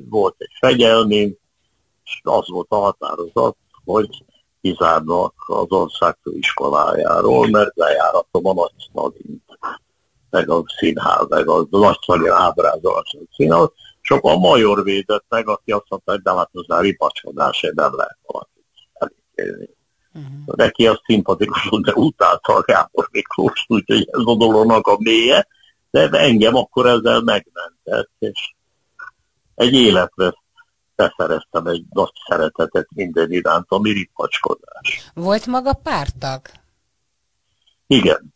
volt 0.09 0.35
egy 0.39 0.53
fegyelmi, 0.61 1.37
és 2.05 2.21
az 2.23 2.49
volt 2.49 2.71
a 2.71 2.77
határozat, 2.77 3.57
hogy 3.85 4.25
kizárnak 4.61 5.35
az 5.47 5.71
ország 5.71 6.17
főiskolájáról, 6.23 7.49
mert 7.49 7.77
lejáratom 7.77 8.47
a 8.47 8.53
nagy 8.53 8.73
meg 10.33 10.51
a 10.51 10.65
színház, 10.77 11.27
meg 11.29 11.49
a 11.49 11.67
nagy 11.71 12.27
ábrázolás 12.29 13.17
a 13.19 13.35
színház, 13.37 13.69
csak 14.01 14.25
a 14.25 14.37
major 14.37 14.83
védett 14.83 15.25
meg, 15.29 15.49
aki 15.49 15.73
azt 15.73 15.87
mondta, 15.89 16.13
hogy 16.13 16.23
de 16.23 16.35
hát 16.35 16.51
az 16.53 16.65
már 16.67 16.81
ripacsodás, 16.81 17.61
nem 17.75 17.95
lehet 17.95 18.19
valakit 18.23 18.65
elítélni. 18.93 19.69
Uh-huh. 20.15 20.57
Neki 20.57 20.87
az 20.87 21.01
szimpatikus, 21.05 21.69
de 21.83 21.93
utálta 21.93 22.55
a 22.55 22.61
Gábor 22.61 23.09
Miklós, 23.11 23.65
úgyhogy 23.69 24.09
ez 24.13 24.23
a 24.25 24.37
dolognak 24.37 24.87
a 24.87 24.97
mélye, 24.99 25.47
de 25.91 26.09
engem 26.11 26.55
akkor 26.55 26.87
ezzel 26.87 27.21
megmentett, 27.21 28.11
és 28.19 28.55
egy 29.55 29.75
életre 29.75 30.35
beszereztem 30.95 31.67
egy 31.67 31.85
nagy 31.91 32.13
szeretetet 32.29 32.87
minden 32.95 33.33
iránt, 33.33 33.67
ami 33.69 33.91
ripacskodás. 33.91 35.11
Volt 35.15 35.47
maga 35.47 35.73
pártag? 35.73 36.41
Igen. 37.87 38.33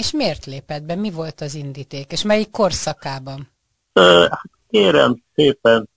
És 0.00 0.10
miért 0.10 0.46
lépett 0.46 0.82
be? 0.82 0.94
Mi 0.94 1.10
volt 1.10 1.40
az 1.40 1.54
indíték? 1.54 2.12
És 2.12 2.22
melyik 2.22 2.50
korszakában? 2.50 3.48
Hát 3.94 4.50
kérem 4.70 5.22
szépen, 5.34 5.88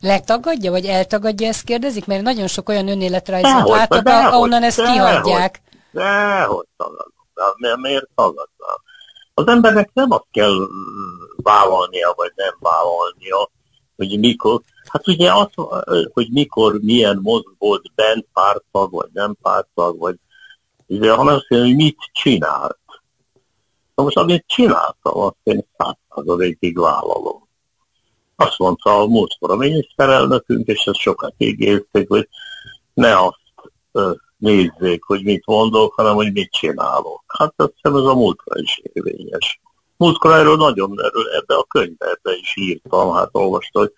Letagadja, 0.00 0.70
vagy 0.70 0.84
eltagadja, 0.84 1.48
ezt 1.48 1.64
kérdezik? 1.64 2.06
Mert 2.06 2.22
nagyon 2.22 2.46
sok 2.46 2.68
olyan 2.68 2.88
önéletrajzot 2.88 3.68
látok, 3.68 4.06
ahonnan 4.06 4.62
ezt 4.62 4.76
dehogy, 4.76 4.92
kihagyják. 4.92 5.60
Dehogy 5.90 6.66
tagadom. 6.76 7.12
De 7.58 7.76
miért 7.76 8.08
tagadnám? 8.14 8.78
Az 9.34 9.46
embernek 9.46 9.90
nem 9.92 10.10
azt 10.10 10.26
kell 10.30 10.54
vállalnia, 11.36 12.12
vagy 12.16 12.32
nem 12.34 12.56
vállalnia, 12.60 13.50
hogy 13.96 14.18
mikor, 14.18 14.60
hát 14.88 15.08
ugye 15.08 15.32
az, 15.32 15.48
hogy 16.12 16.28
mikor 16.30 16.78
milyen 16.80 17.18
moz 17.22 17.42
volt 17.58 17.94
bent 17.94 18.26
pártag, 18.32 18.90
vagy 18.90 19.08
nem 19.12 19.36
pártag, 19.42 19.98
vagy 19.98 20.16
ugye, 20.86 21.12
hanem 21.12 21.34
azt 21.34 21.46
hogy 21.46 21.74
mit 21.74 21.98
csinált. 22.12 22.78
Na 23.94 24.02
most 24.02 24.16
amit 24.16 24.44
csináltam, 24.46 25.18
azt 25.20 25.36
én 25.42 25.66
százszázalékig 25.76 26.78
vállalom. 26.78 27.48
Azt 28.36 28.58
mondta 28.58 29.00
a 29.00 29.06
múltkor 29.06 29.50
a 29.50 29.56
miniszterelnökünk, 29.56 30.66
és 30.66 30.84
ezt 30.84 30.98
sokat 30.98 31.34
ígérték, 31.36 32.08
hogy 32.08 32.28
ne 32.94 33.18
azt 33.18 33.36
nézzék, 34.36 35.04
hogy 35.04 35.24
mit 35.24 35.46
mondok, 35.46 35.94
hanem 35.94 36.14
hogy 36.14 36.32
mit 36.32 36.52
csinálok. 36.52 37.22
Hát 37.26 37.52
azt 37.56 37.72
hiszem 37.74 37.98
ez 37.98 38.04
a 38.04 38.14
múltkor 38.14 38.60
is 38.60 38.80
érvényes. 38.82 39.60
Múltkor 39.96 40.32
erről 40.32 40.56
nagyon 40.56 41.00
erről 41.02 41.28
ebbe 41.28 41.54
a 41.54 41.64
könyvbe 41.64 42.18
is 42.40 42.56
írtam, 42.56 43.12
hát 43.12 43.28
olvastam, 43.32 43.82
hogy 43.82 43.92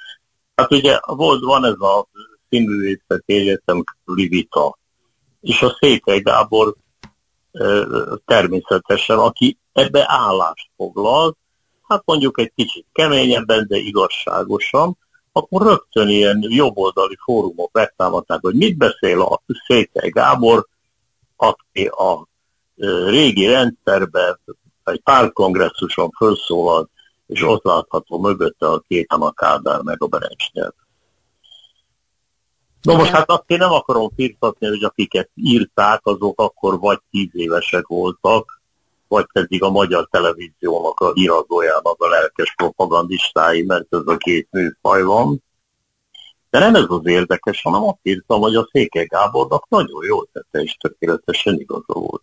hát 0.61 0.73
ugye 0.73 0.99
volt, 1.07 1.45
van 1.45 1.64
ez 1.64 1.81
a 1.81 2.09
színművészeti 2.49 3.35
egyetem 3.35 3.85
körüli 4.05 4.49
és 5.40 5.62
a 5.62 5.76
Székely 5.81 6.21
Gábor 6.21 6.75
természetesen, 8.25 9.19
aki 9.19 9.59
ebbe 9.73 10.05
állást 10.09 10.71
foglal, 10.76 11.37
hát 11.88 12.02
mondjuk 12.05 12.40
egy 12.40 12.52
kicsit 12.55 12.87
keményebben, 12.93 13.67
de 13.69 13.76
igazságosan, 13.76 14.99
akkor 15.33 15.62
rögtön 15.62 16.09
ilyen 16.09 16.45
jobboldali 16.49 17.17
fórumok 17.25 17.73
megtámadták, 17.73 18.40
hogy 18.40 18.55
mit 18.55 18.76
beszél 18.76 19.21
a 19.21 19.43
Székely 19.67 20.09
Gábor, 20.09 20.67
aki 21.37 21.87
a 21.87 22.29
régi 23.07 23.47
rendszerben 23.47 24.40
egy 24.85 25.00
pártkongresszuson 25.00 26.11
felszólalt, 26.11 26.90
és 27.30 27.42
ott 27.42 27.64
látható 27.64 28.18
mögötte 28.18 28.66
a 28.66 28.82
két 28.88 29.06
a 29.08 29.32
Kádár 29.32 29.80
meg 29.82 30.02
a 30.02 30.06
Berencsnyelv. 30.06 30.72
Na 32.82 32.96
most 32.96 33.10
hát 33.10 33.30
azt 33.30 33.44
én 33.46 33.58
nem 33.58 33.72
akarom 33.72 34.10
firtatni, 34.16 34.66
hogy 34.66 34.84
akiket 34.84 35.30
írták, 35.34 36.00
azok 36.06 36.40
akkor 36.40 36.78
vagy 36.78 36.99
tíz 37.10 37.28
évesek 37.32 37.87
voltak, 37.87 38.60
vagy 39.08 39.26
pedig 39.32 39.62
a 39.62 39.70
magyar 39.70 40.08
televíziónak 40.10 41.00
a 41.00 41.12
híradójának 41.12 42.02
a 42.02 42.08
lelkes 42.08 42.54
propagandistái, 42.56 43.62
mert 43.62 43.94
ez 43.94 44.06
a 44.06 44.16
két 44.16 44.49
műfaj 44.50 45.02
van. 45.02 45.42
De 46.50 46.58
nem 46.58 46.75
ez 46.75 46.87
az 46.88 47.06
érdekes, 47.06 47.62
hanem 47.62 47.82
azt 47.82 47.99
írtam, 48.02 48.40
hogy 48.40 48.54
a 48.54 48.68
Széke 48.72 49.04
Gábornak 49.04 49.68
nagyon 49.68 50.04
jól 50.04 50.28
tette, 50.32 50.62
és 50.62 50.76
tökéletesen 50.80 51.58
igaza 51.58 51.92
volt. 51.92 52.22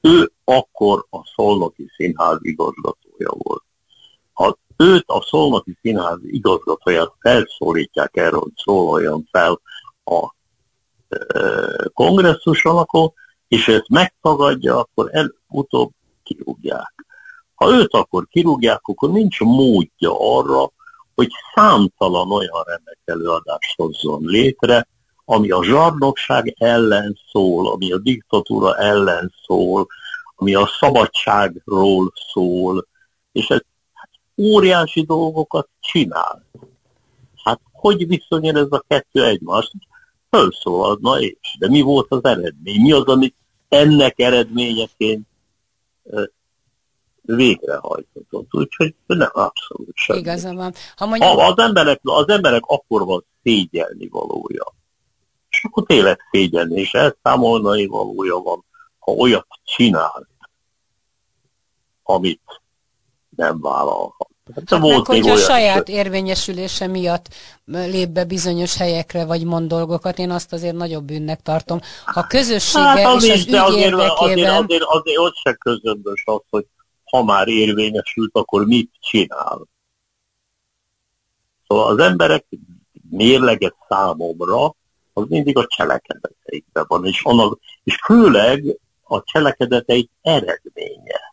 Ő 0.00 0.32
akkor 0.44 1.06
a 1.10 1.18
Szolnoki 1.36 1.90
Színház 1.96 2.38
igazgatója 2.40 3.30
volt. 3.30 3.62
Ha 4.34 4.58
őt 4.76 5.04
a 5.06 5.22
Szolnoki 5.22 5.78
Színház 5.80 6.18
igazgatóját 6.22 7.12
felszólítják 7.20 8.16
erről, 8.16 8.40
hogy 8.40 8.52
szólaljon 8.56 9.28
fel 9.30 9.60
a 10.04 10.34
e, 11.08 11.18
kongresszuson, 11.92 12.76
akkor, 12.76 13.12
és 13.48 13.68
ezt 13.68 13.88
megtagadja, 13.88 14.78
akkor 14.78 15.08
előbb-utóbb 15.12 15.90
kirúgják. 16.22 16.94
Ha 17.54 17.70
őt 17.70 17.94
akkor 17.94 18.26
kirúgják, 18.30 18.80
akkor 18.82 19.10
nincs 19.10 19.40
módja 19.40 20.36
arra, 20.38 20.70
hogy 21.14 21.30
számtalan 21.54 22.32
olyan 22.32 22.62
remek 22.66 22.98
előadást 23.04 23.76
hozzon 23.76 24.22
létre, 24.24 24.88
ami 25.24 25.50
a 25.50 25.64
zsarnokság 25.64 26.54
ellen 26.58 27.18
szól, 27.32 27.70
ami 27.70 27.92
a 27.92 27.98
diktatúra 27.98 28.76
ellen 28.76 29.34
szól, 29.46 29.86
ami 30.34 30.54
a 30.54 30.66
szabadságról 30.80 32.12
szól, 32.32 32.86
és 33.32 33.48
ez 33.48 33.60
óriási 34.36 35.02
dolgokat 35.02 35.68
csinál. 35.80 36.44
Hát 37.44 37.60
hogy 37.72 38.06
viszonyul 38.06 38.58
ez 38.58 38.66
a 38.70 38.84
kettő 38.88 39.24
egymást? 39.24 39.72
Fölszólalna 40.30 41.20
és. 41.20 41.56
De 41.58 41.68
mi 41.68 41.80
volt 41.80 42.06
az 42.10 42.24
eredmény? 42.24 42.80
Mi 42.80 42.92
az, 42.92 43.04
amit 43.04 43.34
ennek 43.68 44.18
eredményeként 44.18 45.26
végrehajtott. 47.20 48.54
Úgyhogy 48.54 48.94
nem, 49.06 49.30
abszolút 49.32 49.94
semmi. 49.94 50.18
Igaza 50.18 50.54
van. 50.54 50.72
Ha 50.96 51.06
mondjuk... 51.06 51.30
ha 51.30 51.46
az, 51.46 51.58
emberek, 51.58 52.00
az 52.02 52.28
emberek 52.28 52.62
akkor 52.64 53.04
van 53.04 53.24
szégyelni 53.42 54.08
valója. 54.08 54.74
És 55.48 55.64
akkor 55.64 55.84
tényleg 55.86 56.20
szégyelni, 56.30 56.80
és 56.80 56.92
elszámolni 56.92 57.86
valója 57.86 58.36
van, 58.36 58.64
ha 58.98 59.12
olyat 59.12 59.46
csinál, 59.64 60.28
amit 62.02 62.62
nem 63.36 63.60
vállalhat. 63.60 64.28
Hát, 64.54 64.70
hát 64.70 64.80
volt 64.80 65.08
meg, 65.08 65.16
hogyha 65.16 65.32
a 65.32 65.36
saját 65.36 65.88
érvényesülése 65.88 66.86
miatt 66.86 67.28
lép 67.64 68.08
be 68.08 68.24
bizonyos 68.24 68.76
helyekre, 68.76 69.24
vagy 69.24 69.44
mond 69.44 69.68
dolgokat, 69.68 70.18
én 70.18 70.30
azt 70.30 70.52
azért 70.52 70.74
nagyobb 70.74 71.04
bűnnek 71.04 71.42
tartom. 71.42 71.80
Ha 72.04 72.26
közössége 72.26 72.84
hát, 72.84 73.14
az 73.14 73.24
és 73.24 73.32
az 73.32 73.46
ügy 73.46 73.54
azért, 73.54 73.78
érdekében... 73.78 74.14
Azért, 74.16 74.48
azért, 74.50 74.82
azért 74.82 75.18
ott 75.18 75.34
se 75.34 75.52
közömbös 75.52 76.22
az, 76.24 76.40
hogy 76.50 76.66
ha 77.04 77.22
már 77.22 77.48
érvényesült, 77.48 78.30
akkor 78.32 78.66
mit 78.66 78.90
csinál. 79.00 79.66
Szóval 81.66 81.86
az 81.86 81.98
emberek 81.98 82.46
mérleget 83.10 83.74
számomra, 83.88 84.74
az 85.12 85.24
mindig 85.28 85.56
a 85.56 85.66
cselekedeteikben 85.66 86.84
van, 86.88 87.06
és, 87.06 87.22
annak, 87.22 87.58
és 87.84 88.00
főleg 88.04 88.78
a 89.02 89.22
cselekedeteik 89.22 90.10
eredménye. 90.22 91.23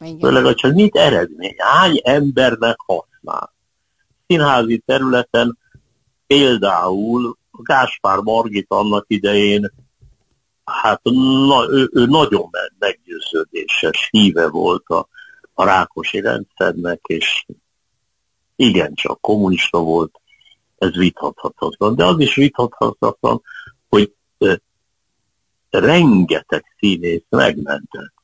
Igen. 0.00 0.18
Főleg, 0.18 0.44
hogy 0.44 0.54
csak 0.54 0.74
mit 0.74 0.96
eredmény, 0.96 1.54
hány 1.56 2.00
embernek 2.02 2.76
használ. 2.78 3.54
Színházi 4.26 4.82
területen 4.86 5.58
például 6.26 7.36
Gáspár 7.50 8.18
Margit 8.18 8.66
annak 8.68 9.04
idején, 9.08 9.72
hát 10.64 11.00
na, 11.02 11.66
ő, 11.70 11.90
ő 11.92 12.06
nagyon 12.06 12.50
meggyőződéses 12.78 14.08
híve 14.10 14.48
volt 14.48 14.84
a, 14.86 15.08
a 15.54 15.64
Rákosi 15.64 16.20
rendszernek, 16.20 17.00
és 17.06 17.46
igencsak 18.56 19.20
kommunista 19.20 19.78
volt, 19.78 20.20
ez 20.78 20.96
vithatatlan. 20.96 21.94
De 21.94 22.04
az 22.04 22.20
is 22.20 22.34
vithatatlan, 22.34 23.42
hogy 23.88 24.14
rengeteg 25.70 26.64
színész 26.78 27.24
megmentett 27.28 28.19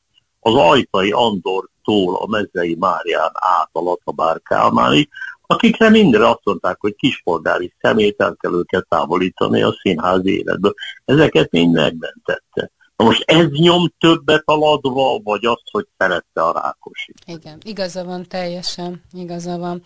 az 0.47 0.55
Ajtai 0.55 1.11
Andortól 1.11 2.15
a 2.15 2.27
Mezei 2.27 2.75
Márián 2.79 3.31
át 3.33 3.69
a 3.71 3.81
Latabár 3.81 4.41
Kálmánig, 4.41 5.09
akikre 5.41 5.89
mindre 5.89 6.29
azt 6.29 6.41
mondták, 6.43 6.77
hogy 6.79 6.95
kispolgári 6.95 7.73
szemét 7.81 8.21
el 8.21 8.35
kell 8.39 8.53
őket 8.53 8.85
távolítani 8.89 9.61
a 9.61 9.77
színház 9.81 10.25
életből. 10.25 10.73
Ezeket 11.05 11.51
mind 11.51 11.73
megmentette. 11.73 12.71
Na 12.95 13.05
most 13.05 13.23
ez 13.25 13.49
nyom 13.49 13.93
többet 13.99 14.41
aladva, 14.45 15.19
vagy 15.23 15.45
azt, 15.45 15.63
hogy 15.71 15.87
szerette 15.97 16.41
a 16.41 16.51
Rákosi? 16.51 17.13
Igen, 17.25 17.57
igaza 17.65 18.03
van 18.03 18.27
teljesen, 18.27 19.01
igaza 19.11 19.57
van. 19.57 19.81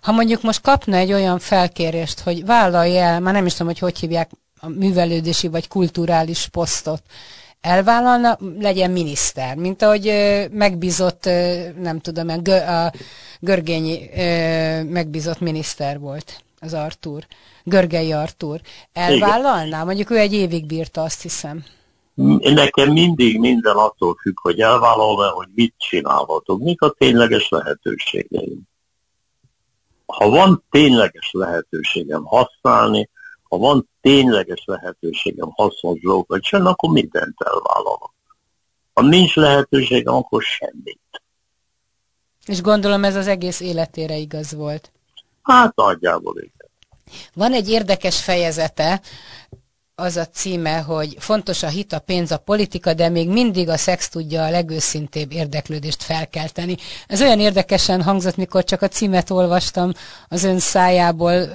Ha 0.00 0.12
mondjuk 0.12 0.42
most 0.42 0.60
kapna 0.60 0.96
egy 0.96 1.12
olyan 1.12 1.38
felkérést, 1.38 2.20
hogy 2.20 2.44
vállalja 2.44 3.02
el, 3.02 3.20
már 3.20 3.34
nem 3.34 3.46
is 3.46 3.52
tudom, 3.52 3.66
hogy 3.66 3.78
hogy 3.78 3.98
hívják, 3.98 4.30
a 4.60 4.68
művelődési 4.68 5.48
vagy 5.48 5.68
kulturális 5.68 6.48
posztot, 6.48 7.02
elvállalna, 7.66 8.38
legyen 8.58 8.90
miniszter, 8.90 9.56
mint 9.56 9.82
ahogy 9.82 10.12
megbízott, 10.50 11.24
nem 11.80 12.00
tudom, 12.00 12.28
a 12.28 12.92
Görgényi 13.40 14.10
megbízott 14.82 15.40
miniszter 15.40 15.98
volt 15.98 16.44
az 16.60 16.74
Artúr, 16.74 17.26
Görgei 17.64 18.12
Artúr. 18.12 18.60
Elvállalná? 18.92 19.84
Mondjuk 19.84 20.10
ő 20.10 20.18
egy 20.18 20.32
évig 20.32 20.66
bírta, 20.66 21.02
azt 21.02 21.22
hiszem. 21.22 21.64
Nekem 22.40 22.92
mindig 22.92 23.38
minden 23.38 23.76
attól 23.76 24.14
függ, 24.20 24.40
hogy 24.40 24.60
elvállalom 24.60 25.32
hogy 25.32 25.48
mit 25.54 25.74
csinálhatok, 25.78 26.60
mik 26.60 26.82
a 26.82 26.94
tényleges 26.98 27.48
lehetőségeim. 27.48 28.60
Ha 30.06 30.28
van 30.28 30.64
tényleges 30.70 31.30
lehetőségem 31.32 32.24
használni, 32.24 33.08
ha 33.48 33.56
van 33.56 33.88
tényleges 34.00 34.62
lehetőségem 34.66 35.48
dolgokat 36.00 36.42
csinálni, 36.42 36.70
akkor 36.70 36.90
mindent 36.90 37.36
elvállalok. 37.44 38.14
Ha 38.92 39.02
nincs 39.02 39.34
lehetőségem, 39.34 40.14
akkor 40.14 40.42
semmit. 40.42 41.00
És 42.46 42.60
gondolom 42.60 43.04
ez 43.04 43.16
az 43.16 43.26
egész 43.26 43.60
életére 43.60 44.16
igaz 44.16 44.54
volt. 44.54 44.92
Hát 45.42 45.74
nagyjából 45.74 46.38
igen. 46.38 46.70
Van 47.34 47.52
egy 47.52 47.70
érdekes 47.70 48.22
fejezete 48.22 49.00
az 49.94 50.16
a 50.16 50.26
címe, 50.26 50.78
hogy 50.78 51.16
fontos 51.18 51.62
a 51.62 51.68
hit, 51.68 51.92
a 51.92 51.98
pénz, 51.98 52.30
a 52.30 52.38
politika, 52.38 52.94
de 52.94 53.08
még 53.08 53.28
mindig 53.28 53.68
a 53.68 53.76
szex 53.76 54.08
tudja 54.08 54.44
a 54.44 54.50
legőszintébb 54.50 55.32
érdeklődést 55.32 56.02
felkelteni. 56.02 56.76
Ez 57.06 57.20
olyan 57.22 57.40
érdekesen 57.40 58.02
hangzott, 58.02 58.36
mikor 58.36 58.64
csak 58.64 58.82
a 58.82 58.88
címet 58.88 59.30
olvastam 59.30 59.92
az 60.28 60.44
ön 60.44 60.58
szájából. 60.58 61.48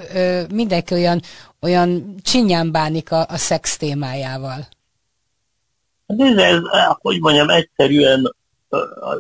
Mindenki 0.54 0.94
olyan, 0.94 1.22
olyan 1.62 2.16
csinyán 2.22 2.72
bánik 2.72 3.12
a, 3.12 3.26
a 3.30 3.38
szex 3.38 3.78
témájával. 3.78 4.68
Hát 6.08 6.20
ez, 6.20 6.38
ez, 6.38 6.60
hogy 7.00 7.20
mondjam, 7.20 7.50
egyszerűen 7.50 8.36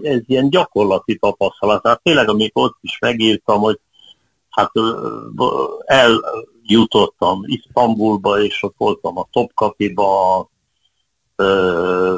ez 0.01 0.19
ilyen 0.25 0.49
gyakorlati 0.49 1.17
tapasztalat. 1.17 1.87
Hát 1.87 2.01
tényleg, 2.03 2.29
amikor 2.29 2.63
ott 2.63 2.77
is 2.81 2.99
megírtam, 2.99 3.59
hogy 3.59 3.79
hát 4.49 4.71
eljutottam 5.85 7.41
Isztambulba, 7.45 8.43
és 8.43 8.63
ott 8.63 8.75
voltam 8.77 9.17
a 9.17 9.27
Topkapiba, 9.31 10.37
a 10.37 10.49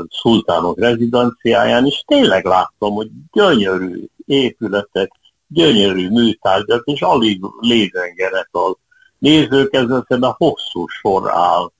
szultánok 0.09 0.79
rezidenciáján, 0.79 1.85
és 1.85 2.03
tényleg 2.07 2.45
láttam, 2.45 2.93
hogy 2.93 3.09
gyönyörű 3.31 4.05
épületek, 4.25 5.11
gyönyörű 5.47 6.09
műtárgyak, 6.09 6.83
és 6.85 7.01
alig 7.01 7.41
lézengenek 7.59 8.49
a 8.51 8.77
nézők, 9.23 9.73
ezzel 9.73 10.05
szemben 10.07 10.33
hosszú 10.37 10.87
sor 10.87 11.29
áll 11.31 11.71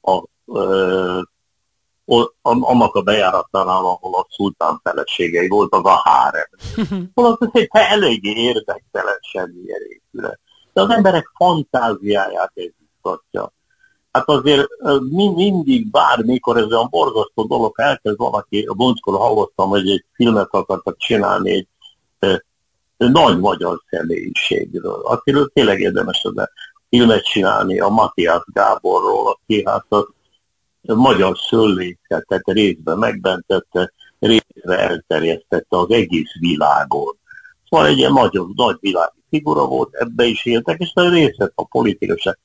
a, 0.00 0.16
a, 2.04 2.30
annak 2.42 2.94
a 2.94 3.02
bejáratánál, 3.02 3.84
ahol 3.84 4.14
a 4.14 4.26
szultán 4.30 4.80
feleségei 4.82 5.48
voltak 5.48 5.86
a 5.86 6.00
hárem. 6.04 6.48
Holott 7.14 7.42
ez 7.42 7.48
egy 7.52 7.68
eléggé 7.70 8.30
érdektelen 8.30 9.18
semmilyen 9.20 9.80
épület. 9.88 10.40
De 10.72 10.82
az 10.82 10.90
emberek 10.90 11.30
fantáziáját 11.34 12.52
ez 12.54 12.70
biztatja. 12.78 13.52
Hát 14.12 14.28
azért 14.28 14.66
mindig, 15.34 15.90
bármikor 15.90 16.56
ez 16.56 16.72
olyan 16.72 16.88
borzasztó 16.90 17.44
dolog, 17.44 17.72
elkezd 17.76 18.16
valaki, 18.16 18.62
a 18.62 18.74
bonckor 18.74 19.18
hallottam, 19.18 19.68
hogy 19.68 19.90
egy 19.90 20.04
filmet 20.14 20.48
akartak 20.50 20.96
csinálni 20.96 21.50
egy 21.50 21.68
nagy 23.08 23.38
magyar 23.38 23.82
személyiségről, 23.90 25.00
akiről 25.04 25.50
tényleg 25.52 25.80
érdemes 25.80 26.24
a 26.24 26.30
filmet 26.90 27.24
csinálni, 27.24 27.78
a 27.78 27.88
Matthias 27.88 28.42
Gáborról, 28.52 29.28
aki 29.28 29.62
hát 29.66 29.86
a 29.90 30.94
magyar 30.94 31.38
szőléket, 31.38 32.26
tehát 32.26 32.42
részben 32.44 32.98
megbentette, 32.98 33.92
részre 34.18 34.78
elterjesztette 34.78 35.78
az 35.78 35.90
egész 35.90 36.32
világon. 36.40 37.18
Szóval 37.68 37.86
egy 37.86 37.98
ilyen 37.98 38.12
nagyon 38.12 38.52
nagy 38.56 38.76
világi 38.80 39.24
figura 39.30 39.66
volt, 39.66 39.94
ebbe 39.94 40.24
is 40.24 40.44
éltek, 40.44 40.80
és 40.80 40.90
a 40.94 41.08
részlet 41.08 41.52
a 41.54 41.64
politikusság. 41.64 42.38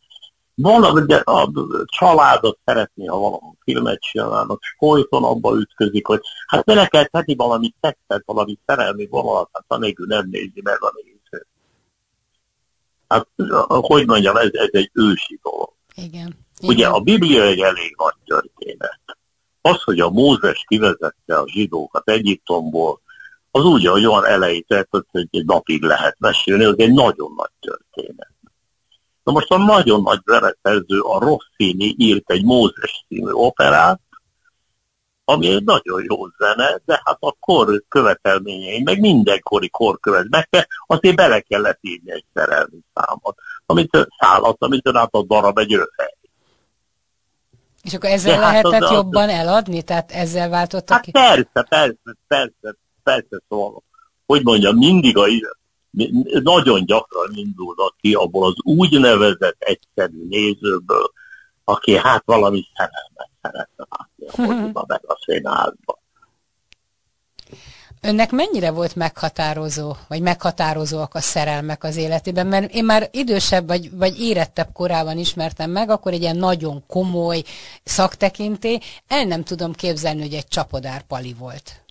Valami, 0.55 1.05
de 1.05 1.15
a 1.15 1.51
családot 1.85 2.59
szeretné, 2.65 3.05
ha 3.05 3.17
valami 3.17 3.57
filmet 3.63 4.01
csinálnak, 4.01 4.59
és 4.61 4.75
folyton 4.77 5.23
abba 5.23 5.55
ütközik, 5.57 6.07
hogy 6.07 6.21
hát 6.47 6.65
bele 6.65 6.87
kell 6.87 7.05
tenni 7.05 7.35
valami 7.35 7.73
szexet, 7.81 8.23
valami 8.25 8.59
szerelmi 8.65 9.07
vonalat, 9.07 9.49
hát 9.53 9.63
anélkül 9.67 10.05
nem 10.05 10.27
nézi 10.29 10.61
meg 10.63 10.83
a 10.83 10.91
néző. 10.95 11.14
Hát, 13.15 13.27
hogy 13.67 14.05
mondjam, 14.05 14.35
ez, 14.35 14.49
ez 14.51 14.69
egy 14.71 14.89
ősi 14.93 15.39
dolog. 15.43 15.73
Igen. 15.95 16.37
Ugye 16.61 16.87
a 16.87 16.99
Biblia 16.99 17.43
egy 17.43 17.59
elég 17.59 17.95
nagy 17.97 18.15
történet. 18.25 18.99
Az, 19.61 19.83
hogy 19.83 19.99
a 19.99 20.09
Mózes 20.09 20.63
kivezette 20.67 21.37
a 21.37 21.47
zsidókat 21.47 22.09
Egyiptomból, 22.09 23.01
az 23.51 23.63
úgy, 23.63 23.87
ahogy 23.87 24.05
olyan 24.05 24.25
elejét 24.25 24.87
hogy 24.89 25.27
egy 25.31 25.45
napig 25.45 25.83
lehet 25.83 26.15
mesélni, 26.19 26.63
az 26.63 26.79
egy 26.79 26.93
nagyon 26.93 27.33
nagy 27.35 27.51
történet. 27.59 28.31
Na 29.23 29.31
most 29.31 29.51
a 29.51 29.57
nagyon 29.57 30.01
nagy 30.01 30.19
zeneszerző, 30.25 30.99
a 30.99 31.19
Rossini 31.19 31.95
írt 31.97 32.31
egy 32.31 32.43
Mózes 32.43 33.05
című 33.07 33.31
operát, 33.31 33.99
ami 35.25 35.47
egy 35.47 35.63
nagyon 35.63 36.03
jó 36.03 36.27
zene, 36.37 36.81
de 36.85 37.01
hát 37.03 37.17
a 37.19 37.35
kor 37.39 37.83
követelményei, 37.87 38.81
meg 38.81 38.99
mindenkori 38.99 39.69
kor 39.69 39.99
követelményei, 39.99 40.67
azért 40.87 41.15
bele 41.15 41.39
kellett 41.39 41.79
írni 41.81 42.11
egy 42.11 42.25
szerelmi 42.33 42.79
számot, 42.93 43.37
amit 43.65 44.07
szállat, 44.19 44.55
amit 44.59 44.87
át 44.93 45.13
a 45.13 45.23
darab 45.23 45.57
egy 45.57 45.73
őhely. 45.73 46.15
És 47.83 47.93
akkor 47.93 48.09
ezzel 48.09 48.41
hát 48.41 48.51
lehetett 48.51 48.81
az, 48.81 48.91
jobban 48.91 49.29
az, 49.29 49.35
eladni? 49.35 49.81
Tehát 49.81 50.11
ezzel 50.11 50.49
váltottak 50.49 50.95
hát 50.95 51.05
ki? 51.05 51.11
persze, 51.11 51.65
persze, 51.69 52.15
persze, 52.27 52.75
persze, 53.03 53.41
szóval, 53.49 53.83
hogy 54.25 54.43
mondjam, 54.43 54.77
mindig 54.77 55.17
a 55.17 55.25
nagyon 56.43 56.85
gyakran 56.85 57.31
indulnak 57.33 57.95
ki 58.01 58.13
abból 58.13 58.45
az 58.45 58.55
úgynevezett 58.63 59.55
egyszerű 59.59 60.27
nézőből, 60.29 61.11
aki 61.63 61.97
hát 61.97 62.23
valami 62.25 62.67
szerelmet 62.75 63.29
szeretne 63.41 63.85
látni 63.89 64.14
a 64.27 64.85
meg 64.87 65.01
a 65.05 65.17
színházban. 65.25 65.97
Önnek 68.01 68.31
mennyire 68.31 68.71
volt 68.71 68.95
meghatározó, 68.95 69.95
vagy 70.07 70.21
meghatározóak 70.21 71.13
a 71.13 71.19
szerelmek 71.19 71.83
az 71.83 71.95
életében? 71.95 72.47
Mert 72.47 72.73
én 72.73 72.85
már 72.85 73.09
idősebb, 73.11 73.67
vagy, 73.67 73.97
vagy 73.97 74.19
érettebb 74.19 74.69
korában 74.73 75.17
ismertem 75.17 75.71
meg, 75.71 75.89
akkor 75.89 76.13
egy 76.13 76.21
ilyen 76.21 76.37
nagyon 76.37 76.83
komoly 76.87 77.43
szaktekinté. 77.83 78.79
El 79.07 79.25
nem 79.25 79.43
tudom 79.43 79.73
képzelni, 79.73 80.21
hogy 80.21 80.33
egy 80.33 80.47
csapodár 80.47 81.01
pali 81.01 81.33
volt. 81.33 81.83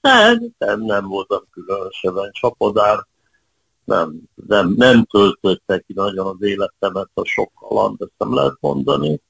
Nem, 0.00 0.52
nem, 0.58 0.80
nem 0.80 1.08
voltam 1.08 1.42
különösebben 1.50 2.30
csapodár. 2.32 3.06
Nem, 3.84 4.14
nem, 4.46 4.74
nem 4.76 5.04
töltötte 5.04 5.78
ki 5.78 5.92
nagyon 5.92 6.26
az 6.26 6.42
életemet 6.46 7.10
a 7.14 7.24
sok 7.24 7.52
kaland, 7.54 7.96
ezt 8.00 8.12
nem 8.16 8.34
lehet 8.34 8.56
mondani. 8.60 9.20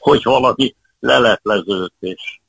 Hogy 0.00 0.22
valami 0.22 0.74
leleplezőt 1.00 1.94
és 2.00 2.40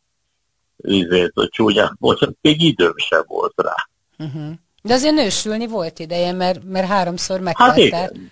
vizét, 0.76 1.32
hogy 1.34 1.50
csúnyán 1.50 1.98
bocsánat, 2.00 2.38
még 2.42 2.62
időm 2.62 2.94
sem 2.96 3.24
volt 3.28 3.54
rá. 3.56 3.76
Uh-huh. 4.18 4.52
De 4.84 4.94
azért 4.94 5.14
nősülni 5.14 5.68
volt 5.68 6.00
ideje, 6.00 6.32
mert, 6.32 6.64
mert 6.64 6.88
háromszor 6.88 7.40
megtette. 7.40 7.70
Hát 7.70 7.78
igen. 7.78 8.32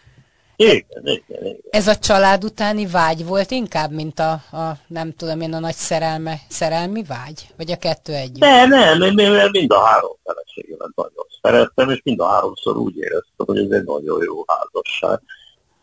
Igen, 0.55 0.83
igen, 1.03 1.45
igen. 1.45 1.57
Ez 1.69 1.87
a 1.87 1.95
család 1.95 2.43
utáni 2.43 2.85
vágy 2.87 3.25
volt 3.25 3.51
inkább, 3.51 3.91
mint 3.91 4.19
a, 4.19 4.31
a 4.31 4.77
nem 4.87 5.13
tudom 5.13 5.41
én, 5.41 5.53
a 5.53 5.59
nagy 5.59 5.75
szerelme, 5.75 6.39
szerelmi 6.49 7.03
vágy? 7.03 7.47
Vagy 7.57 7.71
a 7.71 7.77
kettő 7.77 8.13
együtt? 8.13 8.39
Ne, 8.39 8.65
nem, 8.65 8.97
nem, 8.97 9.13
nem, 9.13 9.49
mind 9.51 9.71
a 9.71 9.79
három 9.79 10.15
feleségemet 10.23 10.95
nagyon 10.95 11.25
szerettem, 11.41 11.89
és 11.89 12.01
mind 12.03 12.19
a 12.19 12.27
háromszor 12.27 12.77
úgy 12.77 12.97
éreztem, 12.97 13.45
hogy 13.45 13.57
ez 13.57 13.69
egy 13.69 13.83
nagyon 13.83 14.23
jó 14.23 14.43
házasság. 14.47 15.21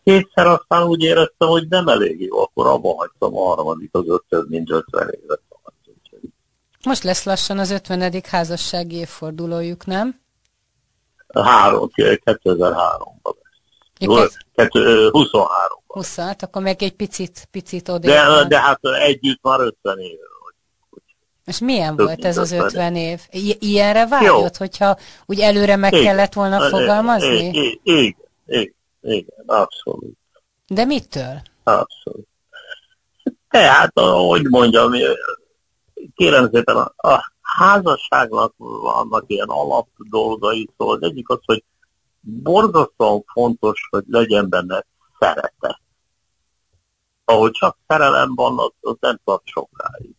Kétszer 0.07 0.47
aztán 0.47 0.87
úgy 0.87 1.03
éreztem, 1.03 1.49
hogy 1.49 1.69
nem 1.69 1.89
elég 1.89 2.21
jó, 2.21 2.39
akkor 2.39 2.67
abba 2.67 2.95
hagytam 2.95 3.37
a 3.37 3.47
harmadik 3.47 3.89
az 3.93 4.05
ötöd, 4.07 4.51
mint 4.51 4.71
ötven 4.71 5.09
évet. 5.23 5.41
Most 6.85 7.03
lesz 7.03 7.25
lassan 7.25 7.59
az 7.59 7.71
50. 7.71 8.23
házassági 8.31 8.97
évfordulójuk, 8.97 9.87
nem? 9.87 10.21
Három, 11.35 11.91
2003-ban. 11.95 13.35
23-ban. 13.99 15.81
20, 15.87 16.17
hát 16.17 16.43
akkor 16.43 16.63
meg 16.63 16.83
egy 16.83 16.95
picit, 16.97 17.49
picit 17.51 17.89
oda. 17.89 18.09
De, 18.09 18.45
de 18.49 18.61
hát 18.61 18.81
együtt 18.83 19.43
már 19.43 19.61
50 19.61 19.99
év. 19.99 20.19
És 21.45 21.59
milyen 21.59 21.97
Több 21.97 22.07
volt 22.07 22.25
ez 22.25 22.39
az 22.39 22.53
50 22.53 22.97
év? 22.97 23.21
I- 23.31 23.57
ilyenre 23.61 24.07
vágyott, 24.07 24.41
Jó. 24.41 24.47
hogyha 24.59 24.97
úgy 25.27 25.41
előre 25.41 25.77
meg 25.77 25.93
igen. 25.93 26.05
kellett 26.05 26.33
volna 26.33 26.61
fogalmazni? 26.61 27.37
Igen, 27.37 27.81
igen, 27.83 28.17
igen, 28.47 28.76
igen, 29.13 29.45
abszolút. 29.47 30.17
De 30.67 30.85
mitől? 30.85 31.43
Abszolút. 31.63 32.29
Tehát, 33.49 33.93
hogy 34.01 34.43
mondjam, 34.45 34.93
kérem 36.15 36.51
szépen, 36.53 36.77
a, 36.77 37.09
a 37.09 37.33
házasságnak 37.41 38.55
vannak 38.57 39.25
ilyen 39.27 39.49
alap 39.49 39.89
dolgai, 39.97 40.69
szóval 40.77 40.97
az 40.97 41.03
egyik 41.03 41.29
az, 41.29 41.39
hogy 41.45 41.65
borzasztóan 42.21 43.25
fontos, 43.27 43.87
hogy 43.91 44.05
legyen 44.09 44.49
benne 44.49 44.87
szeretet. 45.19 45.81
Ahogy 47.25 47.51
csak 47.51 47.79
szerelem 47.87 48.35
van, 48.35 48.59
az, 48.59 48.73
az 48.81 48.97
nem 49.01 49.21
tart 49.25 49.47
sokáig. 49.47 50.15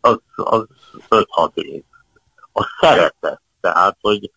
Az, 0.00 0.18
az 0.34 0.66
5-6 1.08 1.54
év. 1.54 1.82
A 2.52 2.66
szeretet, 2.80 3.40
tehát, 3.60 3.96
hogy 4.00 4.30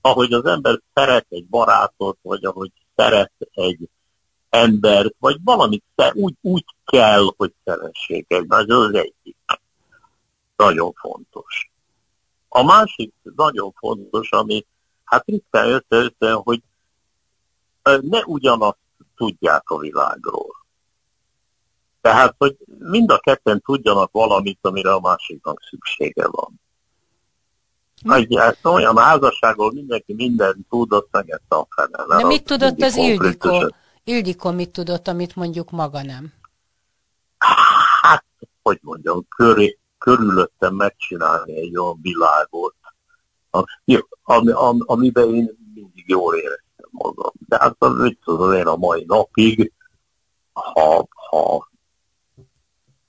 ahogy 0.00 0.32
az 0.32 0.44
ember 0.44 0.80
szeret 0.94 1.26
egy 1.28 1.46
barátot, 1.46 2.18
vagy 2.22 2.44
ahogy 2.44 2.72
szeret 2.96 3.32
egy 3.52 3.88
embert, 4.48 5.14
vagy 5.18 5.36
valamit 5.44 5.84
úgy, 6.12 6.34
úgy 6.40 6.64
kell, 6.84 7.26
hogy 7.36 7.54
szeressék 7.64 8.24
egymást, 8.28 8.70
az 8.70 8.94
egyik 8.94 9.36
nagyon 10.56 10.92
fontos. 10.92 11.70
A 12.48 12.62
másik 12.62 13.12
nagyon 13.22 13.72
fontos, 13.72 14.30
ami 14.30 14.66
hát 15.04 15.24
ritkán 15.26 15.66
jött 15.66 15.86
össze, 15.88 16.32
hogy 16.32 16.62
ne 18.00 18.24
ugyanazt 18.24 18.78
tudják 19.16 19.70
a 19.70 19.78
világról. 19.78 20.66
Tehát, 22.00 22.34
hogy 22.38 22.56
mind 22.78 23.10
a 23.10 23.18
ketten 23.18 23.60
tudjanak 23.60 24.12
valamit, 24.12 24.58
amire 24.62 24.92
a 24.92 25.00
másiknak 25.00 25.60
szüksége 25.70 26.28
van. 26.28 26.60
Egy 28.08 28.36
hát 28.38 28.58
olyan 28.62 28.96
házasságról 28.96 29.72
mindenki 29.72 30.12
mindent 30.14 30.66
tud, 30.68 30.92
azt 30.92 31.08
meg 31.10 31.30
ezt 31.30 31.52
a 31.52 31.66
fene. 31.70 32.16
De 32.18 32.26
mit 32.26 32.44
tudott 32.44 32.80
az 32.82 32.96
Ildikó? 32.96 33.74
Ildikó 34.04 34.50
mit 34.50 34.70
tudott, 34.70 35.08
amit 35.08 35.36
mondjuk 35.36 35.70
maga 35.70 36.02
nem? 36.02 36.32
Hát, 38.00 38.24
hogy 38.62 38.78
mondjam, 38.82 39.26
köré, 39.28 39.78
körülöttem 39.98 40.74
megcsinálni 40.74 41.56
egy 41.56 41.78
olyan 41.78 41.98
világot, 42.02 42.74
ami, 43.50 43.98
ami, 44.22 44.52
amiben 44.78 45.34
én 45.34 45.58
mindig 45.74 46.04
jól 46.06 46.34
éreztem 46.34 46.88
magam. 46.90 47.32
De 47.48 47.58
hát 47.60 47.76
mit 47.78 48.18
tudom 48.24 48.52
én 48.52 48.66
a 48.66 48.76
mai 48.76 49.04
napig, 49.06 49.72
ha, 50.52 51.08
ha 51.28 51.68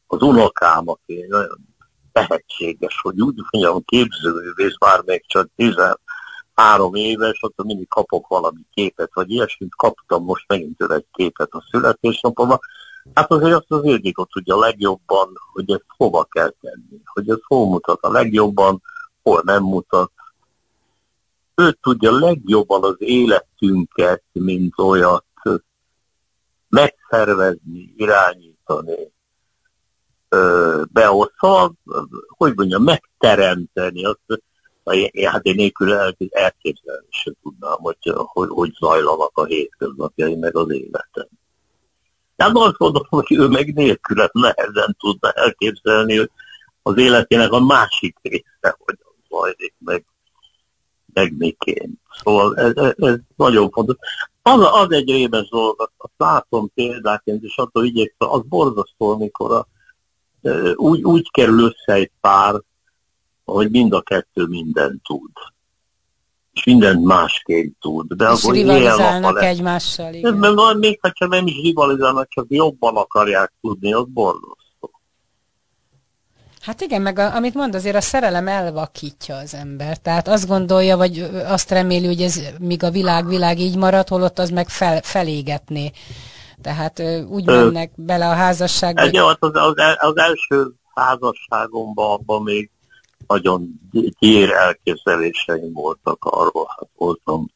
az 0.08 0.22
unokám, 0.22 0.88
aki 0.88 1.26
nagyon 1.30 1.71
tehetséges, 2.12 3.00
hogy 3.02 3.22
úgy 3.22 3.42
mondjam, 3.52 3.84
képzőművész, 3.86 4.78
már 4.80 5.02
még 5.06 5.24
csak 5.28 5.50
13 5.56 6.96
éves, 6.96 7.40
ott 7.42 7.64
mindig 7.64 7.88
kapok 7.88 8.28
valami 8.28 8.66
képet, 8.74 9.10
vagy 9.14 9.32
ilyesmit 9.32 9.76
kaptam 9.76 10.24
most 10.24 10.48
megint 10.48 10.82
egy 10.82 11.06
képet 11.12 11.50
a 11.52 11.64
születésnapomban. 11.72 12.60
Hát 13.14 13.32
azért 13.32 13.56
azt 13.56 13.72
az 13.72 13.84
Ildikot 13.84 14.30
tudja 14.30 14.58
legjobban, 14.58 15.34
hogy 15.54 15.72
ezt 15.72 15.86
hova 15.88 16.24
kell 16.24 16.54
tenni, 16.62 17.02
hogy 17.06 17.30
ez 17.30 17.40
hol 17.48 17.68
mutat 17.68 18.02
a 18.02 18.12
legjobban, 18.12 18.82
hol 19.24 19.42
nem 19.46 19.64
mutat. 19.64 20.12
Ő 21.56 21.78
tudja 21.82 22.12
legjobban 22.12 22.84
az 22.84 22.96
életünket, 22.98 24.24
mint 24.32 24.74
olyat 24.78 25.26
megszervezni, 26.72 27.94
irányítani, 27.98 29.11
beosztva, 30.92 31.74
hogy 32.28 32.54
mondjam, 32.56 32.84
megteremteni 32.84 34.06
azt, 34.06 34.44
hát 35.24 35.46
én 35.46 35.56
nélkül 35.56 35.94
elképzelni 36.30 37.08
sem 37.10 37.34
tudnám, 37.44 37.78
hogy, 37.78 37.98
hogy, 38.16 38.50
hogy 38.50 38.74
zajlanak 38.80 39.38
a 39.38 39.46
hétköznapjai 39.46 40.36
meg 40.36 40.56
az 40.56 40.72
életem. 40.72 41.28
Hát 42.38 42.52
azt 42.54 42.78
mondom, 42.78 43.04
hogy 43.10 43.26
ő 43.30 43.48
meg 43.48 43.74
nélkülem 43.74 44.30
nehezen 44.32 44.96
tudna 45.00 45.32
elképzelni, 45.32 46.18
hogy 46.18 46.32
az 46.82 46.98
életének 46.98 47.52
a 47.52 47.60
másik 47.60 48.18
része 48.22 48.78
hogyan 48.78 49.16
zajlik, 49.30 49.74
meg, 49.78 50.06
meg 51.14 51.38
miként. 51.38 52.00
Szóval 52.24 52.58
ez, 52.58 52.76
ez, 52.76 52.94
ez 52.98 53.16
nagyon 53.36 53.70
fontos. 53.70 53.96
Az, 54.42 54.60
az 54.72 54.92
egy 54.92 55.10
rémes 55.10 55.50
dolog, 55.50 55.92
azt 55.98 56.14
látom 56.18 56.72
példáként, 56.74 57.44
és 57.44 57.58
attól 57.58 57.86
igyekszem, 57.86 58.30
az 58.30 58.42
borzasztó, 58.50 59.12
amikor 59.12 59.52
a, 59.52 59.68
úgy, 60.76 61.04
úgy 61.04 61.32
kerül 61.32 61.64
össze 61.64 61.94
egy 61.94 62.12
pár, 62.22 62.62
hogy 63.46 63.72
mind 63.72 63.94
a 63.94 64.02
kettő 64.02 64.46
mindent 64.46 65.02
tud. 65.04 65.32
És 66.54 66.64
mindent 66.64 67.04
másképp 67.04 67.74
tud. 67.80 68.14
De 68.14 68.32
és 68.32 68.44
akkor 68.44 68.54
rivalizálnak 68.54 69.42
egymással. 69.44 70.14
Igen. 70.14 70.34
Mert 70.34 70.78
még 70.78 71.00
ha 71.02 71.28
nem 71.28 71.48
is 71.48 71.62
rivalizálnak, 71.62 72.30
csak 72.30 72.46
jobban 72.50 72.96
akarják 72.96 73.54
tudni, 73.62 73.94
az 73.94 74.06
borzasztó. 74.08 74.92
Hát 76.62 76.82
igen, 76.82 77.02
meg 77.02 77.20
a, 77.20 77.36
amit 77.36 77.54
mond, 77.54 77.76
azért 77.76 77.96
a 77.96 78.02
szerelem 78.02 78.48
elvakítja 78.48 79.36
az 79.36 79.54
ember. 79.54 79.98
Tehát 79.98 80.28
azt 80.28 80.48
gondolja, 80.48 80.98
vagy 80.98 81.20
azt 81.46 81.70
reméli, 81.70 82.06
hogy 82.06 82.22
ez 82.22 82.40
míg 82.60 82.84
a 82.84 82.92
világ 82.92 83.28
világ 83.28 83.60
így 83.60 83.78
marad, 83.78 84.08
holott 84.08 84.40
az 84.40 84.50
meg 84.50 84.70
fel, 84.70 85.02
felégetné. 85.02 85.92
Tehát 86.62 87.00
úgy 87.30 87.46
mennek 87.46 87.92
Ö, 87.98 88.02
bele 88.02 88.30
a 88.30 88.34
házasságba. 88.34 89.02
Egy, 89.02 89.18
az, 89.18 89.38
az, 89.40 89.74
az 89.98 90.18
első 90.18 90.74
házasságomban 90.94 92.12
abban 92.12 92.44
még 92.44 92.70
nagyon 93.28 93.80
gyér 94.20 94.52
elképzeléseim 94.52 95.74
voltak 95.74 96.26
arról, 96.26 96.66
hát 96.78 96.90
voltam 96.96 97.52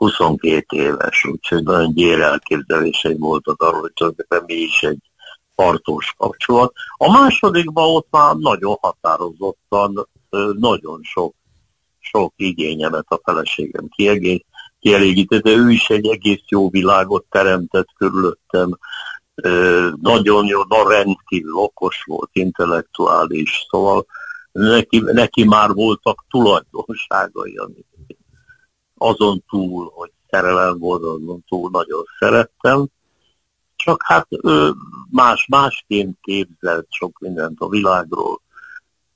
22 0.00 0.76
éves, 0.76 1.24
úgyhogy 1.24 1.62
nagyon 1.62 1.92
gyér 1.92 2.20
elképzeléseim 2.20 3.18
voltak 3.18 3.62
arról, 3.62 3.80
hogy 3.80 3.92
tulajdonképpen 3.92 4.42
mi 4.46 4.54
is 4.54 4.82
egy 4.82 5.10
tartós 5.54 6.14
kapcsolat. 6.16 6.72
A 6.96 7.10
másodikban 7.10 7.94
ott 7.94 8.06
már 8.10 8.34
nagyon 8.34 8.76
határozottan, 8.80 10.08
nagyon 10.58 11.00
sok, 11.02 11.34
sok 11.98 12.32
igényemet 12.36 13.06
a 13.08 13.20
feleségem 13.24 13.88
kiegész, 13.88 14.44
kielégítette. 14.80 15.50
Ő 15.50 15.70
is 15.70 15.90
egy 15.90 16.08
egész 16.08 16.42
jó 16.48 16.70
világot 16.70 17.24
teremtett 17.30 17.88
körülöttem. 17.96 18.78
Nagyon 20.00 20.46
jó, 20.46 20.62
na 20.68 20.88
rendkívül 20.88 21.54
okos 21.54 22.02
volt, 22.06 22.30
intellektuális, 22.32 23.66
szóval 23.70 24.06
neki, 24.52 25.00
neki 25.00 25.44
már 25.44 25.72
voltak 25.72 26.24
tulajdonságai, 26.30 27.56
amit 27.56 27.86
azon 28.98 29.44
túl, 29.48 29.92
hogy 29.94 30.10
szerelem 30.30 30.78
volt, 30.78 31.02
azon 31.02 31.44
túl 31.48 31.70
nagyon 31.70 32.04
szerettem 32.18 32.88
csak 33.84 34.02
hát 34.04 34.26
ő 34.30 34.72
más, 35.10 35.46
másként 35.48 36.18
képzelt 36.20 36.86
sok 36.90 37.18
mindent 37.18 37.60
a 37.60 37.68
világról, 37.68 38.40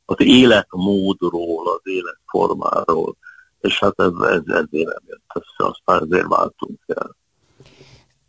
az 0.05 0.21
életmódról, 0.21 1.69
az 1.69 1.81
életformáról, 1.83 3.17
és 3.65 3.79
hát 3.79 3.95
ez, 3.97 4.13
ez 4.21 4.43
ezért 4.47 4.71
nem 4.71 5.03
jött 5.07 5.23
össze, 5.35 5.71
aztán 5.71 6.09
ezért 6.11 6.27
váltunk 6.29 6.81
el. 6.87 7.17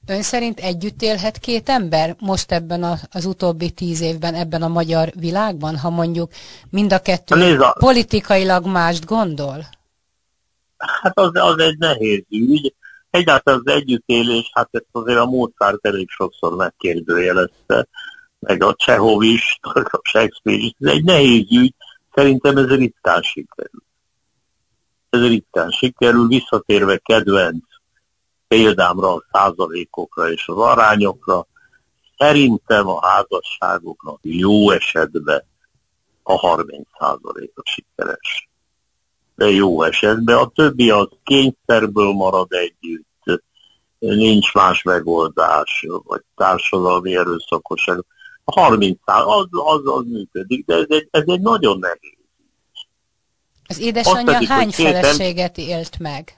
Ön 0.08 0.22
szerint 0.22 0.60
együtt 0.60 1.02
élhet 1.02 1.38
két 1.38 1.70
ember 1.70 2.16
most 2.20 2.52
ebben 2.52 2.84
a, 2.84 2.96
az 3.12 3.26
utóbbi 3.26 3.72
tíz 3.72 4.02
évben 4.02 4.34
ebben 4.34 4.62
a 4.62 4.68
magyar 4.68 5.12
világban, 5.16 5.78
ha 5.78 5.90
mondjuk 5.90 6.32
mind 6.70 6.94
a 6.94 7.00
kettő 7.00 7.36
Nézd, 7.36 7.64
politikailag 7.80 8.66
mást 8.66 9.06
gondol? 9.06 9.66
Hát 10.78 11.20
az, 11.20 11.30
az 11.34 11.60
egy 11.60 11.78
nehéz 11.78 12.24
ügy. 12.30 12.74
Egyáltalán 13.10 13.62
az 13.66 13.74
együttélés, 13.74 14.50
hát 14.54 14.70
ezt 14.72 14.88
azért 14.92 15.20
a 15.20 15.26
Mozart 15.26 15.86
elég 15.86 16.10
sokszor 16.10 16.56
megkérdőjelezte, 16.56 17.88
meg 18.40 18.64
a 18.64 18.76
Csehov 18.78 19.22
is, 19.22 19.60
a 19.62 20.00
Shakespeare 20.04 20.60
is. 20.60 20.72
Ez 20.80 20.92
egy 20.92 21.04
nehéz 21.04 21.52
ügy, 21.52 21.74
szerintem 22.14 22.58
ez 22.58 22.68
ritkán 22.68 23.22
sikerül. 23.22 23.85
Ez 25.16 25.28
ritkán 25.28 25.72
sikerül, 25.72 26.28
visszatérve 26.28 26.98
kedvenc 26.98 27.64
példámra, 28.48 29.14
a 29.14 29.24
százalékokra 29.32 30.32
és 30.32 30.48
az 30.48 30.58
arányokra, 30.58 31.48
szerintem 32.18 32.88
a 32.88 33.06
házasságoknak 33.06 34.20
jó 34.22 34.72
esetben 34.72 35.44
a 36.24 36.34
30 36.34 36.88
százaléka 37.00 37.62
sikeres 37.66 38.48
de 39.36 39.50
jó 39.50 39.84
esetben. 39.84 40.38
A 40.38 40.48
többi 40.48 40.90
az 40.90 41.08
kényszerből 41.24 42.14
marad 42.14 42.52
együtt, 42.52 43.44
nincs 44.00 44.54
más 44.54 44.84
megoldás, 44.84 45.86
vagy 46.04 46.22
társadalmi 46.36 47.16
erőszakosság. 47.16 48.04
A 48.44 48.60
30 48.60 49.00
az, 49.06 49.48
az, 49.50 49.82
az 49.84 50.04
működik, 50.06 50.66
de 50.66 50.76
ez 50.76 50.86
egy, 50.88 51.08
ez 51.12 51.24
egy 51.26 51.42
nagyon 51.42 51.80
nehéz. 51.80 52.15
Az 53.68 53.80
édesanyja 53.80 54.34
pedig, 54.34 54.48
hány 54.48 54.72
feleséget 54.72 55.58
élt 55.58 56.00
meg? 56.00 56.34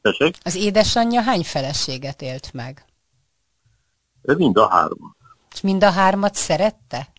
Tessék? 0.00 0.36
Az 0.42 0.54
édesanyja 0.54 1.20
hány 1.20 1.44
feleséget 1.44 2.22
élt 2.22 2.52
meg? 2.52 2.84
Mind 4.22 4.56
a 4.56 4.68
három. 4.68 5.16
És 5.52 5.60
mind 5.60 5.84
a 5.84 5.90
hármat 5.90 6.34
szerette? 6.34 7.12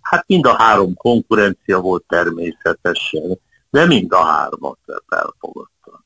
Hát 0.00 0.24
mind 0.26 0.46
a 0.46 0.56
három 0.56 0.94
konkurencia 0.94 1.80
volt 1.80 2.04
természetesen 2.08 3.38
de 3.70 3.86
mind 3.86 4.12
a 4.12 4.24
hármat 4.24 4.78
elfogadta. 5.08 6.04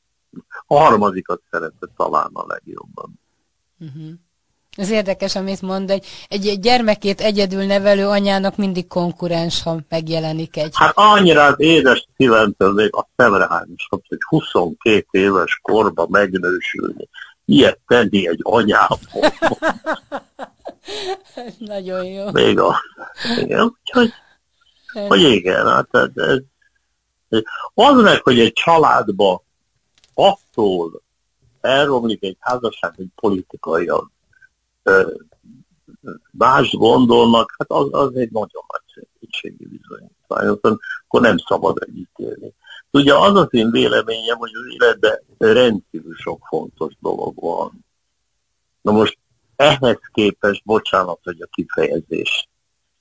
A 0.66 0.78
harmadikat 0.78 1.42
szerette 1.50 1.86
talán 1.96 2.30
a 2.32 2.44
legjobban. 2.46 3.20
Uh-huh. 3.78 4.12
Ez 4.76 4.90
érdekes, 4.90 5.36
amit 5.36 5.62
mond, 5.62 5.90
hogy 5.90 6.04
egy, 6.28 6.46
egy 6.46 6.60
gyermekét 6.60 7.20
egyedül 7.20 7.64
nevelő 7.64 8.06
anyának 8.06 8.56
mindig 8.56 8.86
konkurens, 8.86 9.62
ha 9.62 9.78
megjelenik 9.88 10.56
egy. 10.56 10.72
Hát 10.74 10.92
annyira 10.94 11.44
az 11.44 11.54
édes 11.58 12.08
szívemtől 12.16 12.72
még 12.72 12.94
a 12.94 13.08
szemrehányosat, 13.16 14.02
hogy 14.08 14.18
22 14.28 15.06
éves 15.10 15.58
korba 15.62 16.06
megnősülni. 16.10 17.08
Ilyet 17.44 17.78
tenni 17.86 18.28
egy 18.28 18.40
anyából. 18.42 18.98
Nagyon 21.58 22.04
jó. 22.04 22.30
Még 22.30 22.58
a... 22.58 22.80
Igen, 23.36 23.60
úgyhogy, 23.60 24.12
hogy 25.08 25.20
igen, 25.20 25.66
hát 25.66 25.88
ez, 25.90 26.08
ez 27.28 27.42
az 27.74 28.02
meg, 28.02 28.22
hogy 28.22 28.38
egy 28.38 28.52
családba 28.52 29.42
attól 30.14 31.02
elromlik 31.60 32.22
egy 32.22 32.36
házasság, 32.40 32.92
hogy 32.96 33.06
politikailag 33.14 34.10
más 36.30 36.72
gondolnak, 36.72 37.54
hát 37.58 37.70
az, 37.70 37.88
az 37.90 38.14
egy 38.14 38.30
nagyon 38.30 38.62
nagy 38.66 39.06
szépségi 39.20 39.66
bizonyítvány, 39.66 40.46
akkor 40.46 41.20
nem 41.20 41.36
szabad 41.38 41.76
együtt 41.86 42.16
élni. 42.16 42.54
Ugye 42.90 43.14
az 43.14 43.34
az 43.34 43.48
én 43.50 43.70
véleményem, 43.70 44.36
hogy 44.36 44.50
az 44.54 44.74
életben 44.74 45.20
rendkívül 45.38 46.14
sok 46.14 46.46
fontos 46.48 46.92
dolog 47.00 47.40
van. 47.40 47.84
Na 48.80 48.92
most 48.92 49.18
ehhez 49.56 49.98
képest, 50.12 50.62
bocsánat, 50.64 51.18
hogy 51.22 51.40
a 51.40 51.48
kifejezés 51.50 52.48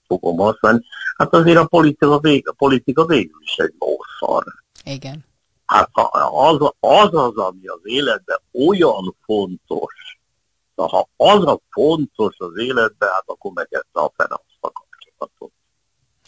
fogom 0.07 0.37
használni, 0.37 0.85
hát 1.17 1.33
azért 1.33 1.57
a 1.57 1.65
politika, 1.65 2.19
vég, 2.19 2.49
a 2.49 2.53
politika 2.53 3.05
végül 3.05 3.41
is 3.41 3.57
egy 3.57 3.73
lószar. 3.79 4.43
Igen. 4.83 5.25
Hát 5.65 5.89
az, 6.31 6.71
az 6.79 7.13
az, 7.13 7.37
ami 7.37 7.67
az 7.67 7.79
életben 7.83 8.39
olyan 8.67 9.15
fontos, 9.25 10.18
ha 10.87 11.09
az 11.17 11.45
a 11.45 11.59
fontos 11.69 12.35
az 12.37 12.57
életben, 12.57 13.09
hát 13.09 13.23
akkor 13.25 13.51
megette 13.51 13.99
a 13.99 14.11
fene 14.15 14.33
azt 14.33 14.57
a 14.59 14.71
kapcsolatot. 14.71 15.51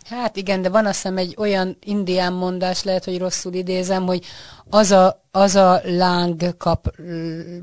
Hát 0.09 0.35
igen, 0.35 0.61
de 0.61 0.69
van 0.69 0.85
azt 0.85 0.95
hiszem 0.95 1.17
egy 1.17 1.35
olyan 1.37 1.77
indián 1.79 2.33
mondás, 2.33 2.83
lehet, 2.83 3.05
hogy 3.05 3.19
rosszul 3.19 3.53
idézem, 3.53 4.05
hogy 4.05 4.25
az 4.69 4.91
a, 4.91 5.21
az 5.31 5.55
a 5.55 5.79
láng 5.83 6.57
kap, 6.57 6.95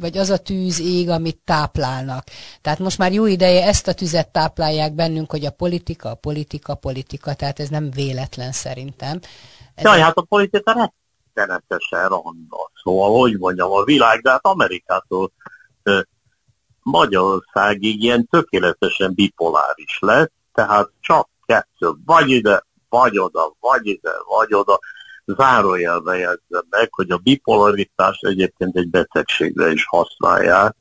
vagy 0.01 0.19
az 0.19 0.31
a 0.31 0.39
tűz 0.39 0.81
ég, 0.81 1.09
amit 1.09 1.41
táplálnak. 1.45 2.25
Tehát 2.61 2.79
most 2.79 2.99
már 2.99 3.13
jó 3.13 3.27
ideje 3.27 3.67
ezt 3.67 3.89
a 3.89 3.93
tüzet 3.93 4.29
táplálják 4.29 4.93
bennünk, 4.93 5.31
hogy 5.31 5.45
a 5.45 5.51
politika, 5.51 6.11
a 6.11 6.15
politika, 6.15 6.73
a 6.73 6.77
politika, 6.77 7.35
tehát 7.35 7.61
ez 7.61 7.69
nem 7.69 7.91
véletlen 7.91 8.53
szerintem. 8.53 9.21
Ez 9.75 9.85
Jaj, 9.85 10.01
hát 10.01 10.17
a 10.17 10.23
politika 10.23 10.91
rettenetesen 11.35 12.09
randa. 12.09 12.71
Szóval, 12.83 13.21
hogy 13.21 13.39
mondjam, 13.39 13.71
a 13.73 13.85
világ, 13.85 14.21
de 14.21 14.31
hát 14.31 14.47
Amerikától 14.47 15.33
Magyarországig 16.91 18.03
ilyen 18.03 18.27
tökéletesen 18.27 19.15
bipoláris 19.15 19.99
lett, 20.01 20.33
tehát 20.55 20.91
csak 21.01 21.29
kettő, 21.47 21.93
vagy 22.05 22.31
ide, 22.31 22.65
vagy 22.89 23.19
oda, 23.19 23.55
vagy 23.61 23.87
ide, 23.87 24.13
vagy 24.39 24.55
oda. 24.55 24.79
Zárójelbe 25.25 26.17
jegyzem 26.17 26.67
meg, 26.71 26.89
hogy 26.91 27.11
a 27.11 27.17
bipolaritást 27.17 28.25
egyébként 28.25 28.77
egy 28.77 28.91
betegségre 28.91 29.71
is 29.71 29.87
használják. 29.87 30.77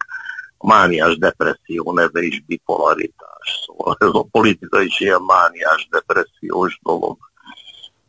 A 0.57 0.67
mániás 0.67 1.17
depresszió 1.17 1.93
neve 1.93 2.21
is 2.21 2.43
bipolaritás. 2.45 3.63
Szóval 3.65 3.95
ez 3.99 4.09
a 4.11 4.27
politika 4.31 4.81
is 4.81 4.99
ilyen 4.99 5.21
mániás 5.21 5.87
depressziós 5.91 6.79
dolog. 6.83 7.17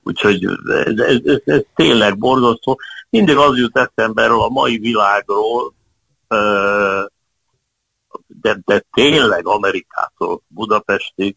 Úgyhogy 0.03 0.45
ez, 0.45 0.99
ez, 0.99 1.21
ez, 1.25 1.41
ez 1.45 1.63
tényleg 1.75 2.19
borzasztó. 2.19 2.79
Mindig 3.11 3.37
az 3.37 3.57
jut 3.57 3.79
eszembe 3.79 4.23
erről 4.23 4.43
a 4.43 4.49
mai 4.49 4.79
világról, 4.79 5.75
de, 8.41 8.59
de 8.65 8.85
tényleg 8.93 9.47
Amerikától 9.47 10.43
Budapestig, 10.49 11.37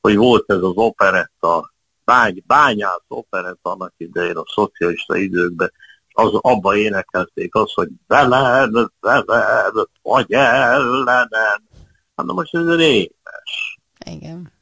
hogy 0.00 0.16
volt 0.16 0.50
ez 0.50 0.62
az 0.62 0.72
operetta, 0.74 1.72
bány, 2.04 2.42
bányász 2.46 3.04
operetta 3.08 3.70
annak 3.70 3.92
idején 3.96 4.36
a 4.36 4.44
szocialista 4.54 5.16
időkben, 5.16 5.72
az 6.12 6.34
abba 6.34 6.76
énekelték 6.76 7.54
azt, 7.54 7.72
hogy 7.74 7.88
veled, 8.06 8.72
veled, 9.00 9.72
vagy 10.02 10.32
ellenem. 10.32 11.62
Hát 12.16 12.26
na 12.26 12.32
most 12.32 12.54
ez 12.54 12.74
rémes. 12.74 13.78
Igen. 14.04 14.52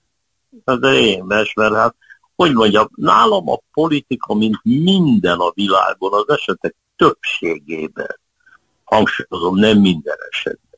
Ez 0.64 0.78
rémes, 0.80 1.54
mert 1.54 1.74
hát, 1.74 1.94
hogy 2.36 2.52
mondjam, 2.52 2.88
nálam 2.94 3.48
a 3.48 3.58
politika, 3.72 4.34
mint 4.34 4.60
minden 4.62 5.38
a 5.38 5.50
világon, 5.54 6.12
az 6.12 6.28
esetek 6.28 6.74
többségében, 6.96 8.20
hangsúlyozom, 8.84 9.56
nem 9.56 9.78
minden 9.78 10.16
esetben. 10.30 10.73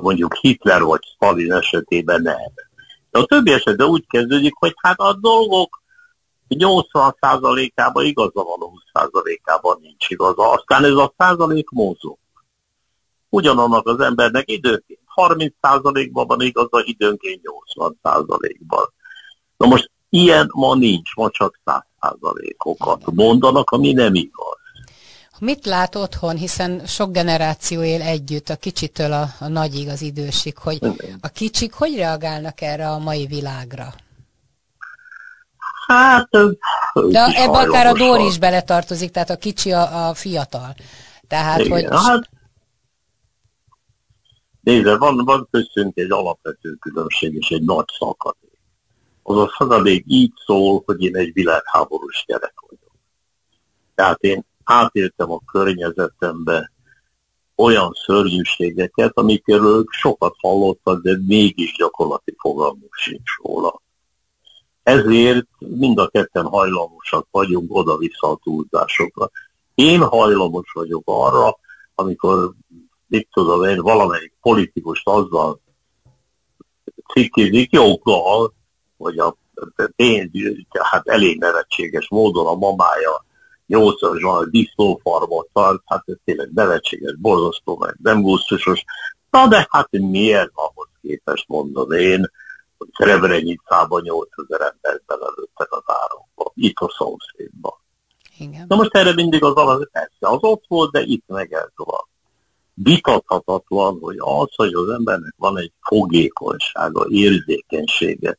Mondjuk 0.00 0.34
Hitler 0.34 0.82
vagy 0.82 1.00
Stalin 1.14 1.52
esetében 1.52 2.22
nem 2.22 2.36
de 3.10 3.18
a 3.18 3.24
többi 3.24 3.52
esetben 3.52 3.86
úgy 3.86 4.06
kezdődik, 4.06 4.54
hogy 4.54 4.74
hát 4.76 4.98
a 4.98 5.12
dolgok 5.12 5.82
80%-ában 6.48 8.04
igaza 8.04 8.42
van, 8.42 8.58
20%-ában 8.92 9.78
nincs 9.80 10.10
igaza. 10.10 10.50
Aztán 10.50 10.84
ez 10.84 10.92
a 10.92 11.14
százalék 11.18 11.68
mozog. 11.70 12.18
Ugyanannak 13.28 13.86
az 13.86 14.00
embernek 14.00 14.50
időnként 14.50 15.00
30%-ban 15.14 16.26
van 16.26 16.40
igaza, 16.40 16.82
időnként 16.84 17.40
80%-ban. 17.74 18.92
Na 19.56 19.66
most 19.66 19.90
ilyen 20.08 20.50
ma 20.52 20.74
nincs, 20.74 21.14
ma 21.14 21.30
csak 21.30 21.60
100%-okat 22.00 23.10
mondanak, 23.12 23.70
ami 23.70 23.92
nem 23.92 24.14
igaz. 24.14 24.58
Mit 25.40 25.66
lát 25.66 25.94
otthon, 25.94 26.36
hiszen 26.36 26.86
sok 26.86 27.12
generáció 27.12 27.82
él 27.82 28.02
együtt, 28.02 28.48
a 28.48 28.56
kicsitől 28.56 29.12
a, 29.12 29.28
a 29.38 29.48
nagyig, 29.48 29.88
az 29.88 30.02
idősig, 30.02 30.58
hogy 30.58 30.78
a 31.20 31.28
kicsik 31.28 31.72
hogy 31.72 31.96
reagálnak 31.96 32.60
erre 32.60 32.88
a 32.90 32.98
mai 32.98 33.26
világra? 33.26 33.94
Hát... 35.86 36.28
De 37.08 37.24
ebbe 37.24 37.58
akár 37.58 37.86
a 37.86 37.92
Dóri 37.92 38.26
is 38.26 38.38
beletartozik, 38.38 39.10
tehát 39.10 39.30
a 39.30 39.36
kicsi 39.36 39.72
a, 39.72 40.08
a 40.08 40.14
fiatal. 40.14 40.74
Tehát, 41.26 41.58
Igen, 41.58 41.70
hogy... 41.70 41.86
Hát, 41.90 42.28
nézze, 44.60 44.96
van, 44.96 45.24
van 45.24 45.48
köztünk 45.50 45.96
egy 45.96 46.10
alapvető 46.10 46.74
különbség 46.74 47.34
és 47.34 47.48
egy 47.48 47.62
nagy 47.62 47.84
szakadék. 47.98 48.58
Az 49.22 49.36
a 49.36 49.54
szakadék 49.58 50.04
így 50.06 50.32
szól, 50.46 50.82
hogy 50.86 51.02
én 51.02 51.16
egy 51.16 51.32
világháborús 51.32 52.24
gyerek 52.26 52.54
vagyok. 52.68 52.92
Tehát 53.94 54.22
én 54.22 54.44
átéltem 54.68 55.30
a 55.30 55.40
környezetembe 55.52 56.72
olyan 57.56 57.92
szörnyűségeket, 58.06 59.12
amikről 59.14 59.84
sokat 59.90 60.34
hallottak, 60.38 61.02
de 61.02 61.18
mégis 61.26 61.76
gyakorlati 61.76 62.34
fogalmuk 62.38 62.94
sincs 62.94 63.30
róla. 63.42 63.80
Ezért 64.82 65.46
mind 65.58 65.98
a 65.98 66.08
ketten 66.08 66.44
hajlamosak 66.44 67.26
vagyunk 67.30 67.74
oda-vissza 67.74 68.30
a 68.30 68.38
túlzásokra. 68.42 69.30
Én 69.74 70.00
hajlamos 70.00 70.70
vagyok 70.72 71.02
arra, 71.04 71.58
amikor, 71.94 72.52
mit 73.06 73.28
tudom 73.32 73.64
én, 73.64 73.80
valamelyik 73.80 74.34
politikust 74.40 75.08
azzal 75.08 75.60
cikkizik, 77.12 77.72
joggal, 77.72 78.52
hogy 78.96 79.18
a 79.18 79.36
pénz, 79.96 80.30
hát 80.70 81.08
elég 81.08 81.38
nevetséges 81.38 82.08
módon 82.08 82.46
a 82.46 82.54
mamája 82.54 83.26
nyolcas 83.68 84.22
van, 84.22 84.42
a 84.42 84.46
disznófarmot 84.46 85.48
tart, 85.52 85.82
hát 85.86 86.02
ez 86.06 86.16
tényleg 86.24 86.50
nevetséges, 86.54 87.16
borzasztó, 87.16 87.76
meg 87.76 87.96
nem 88.02 88.22
gusztusos. 88.22 88.84
Na 89.30 89.46
de 89.46 89.66
hát 89.70 89.88
miért 89.90 90.50
ahhoz 90.54 90.88
képest 91.02 91.48
mondom 91.48 91.90
én, 91.90 92.30
hogy 92.78 92.88
Srebrenicában 92.92 94.02
8000 94.02 94.60
embert 94.60 95.02
belelőttek 95.06 95.72
az 95.72 95.82
árokba, 95.84 96.52
itt 96.54 96.78
a 96.78 96.94
szomszédban. 96.98 97.72
Igen. 98.38 98.64
Na 98.68 98.76
most 98.76 98.94
erre 98.94 99.14
mindig 99.14 99.44
az 99.44 99.54
alap, 99.54 99.88
persze, 99.92 100.16
az 100.18 100.38
ott 100.40 100.64
volt, 100.68 100.90
de 100.90 101.00
itt 101.00 101.24
meg 101.26 101.52
ez 101.52 101.70
van. 101.74 102.06
Vitathatatlan, 102.74 103.98
hogy 104.00 104.16
az, 104.18 104.54
hogy 104.54 104.74
az 104.74 104.88
embernek 104.88 105.34
van 105.36 105.58
egy 105.58 105.72
fogékonysága, 105.80 107.06
érzékenysége, 107.08 108.38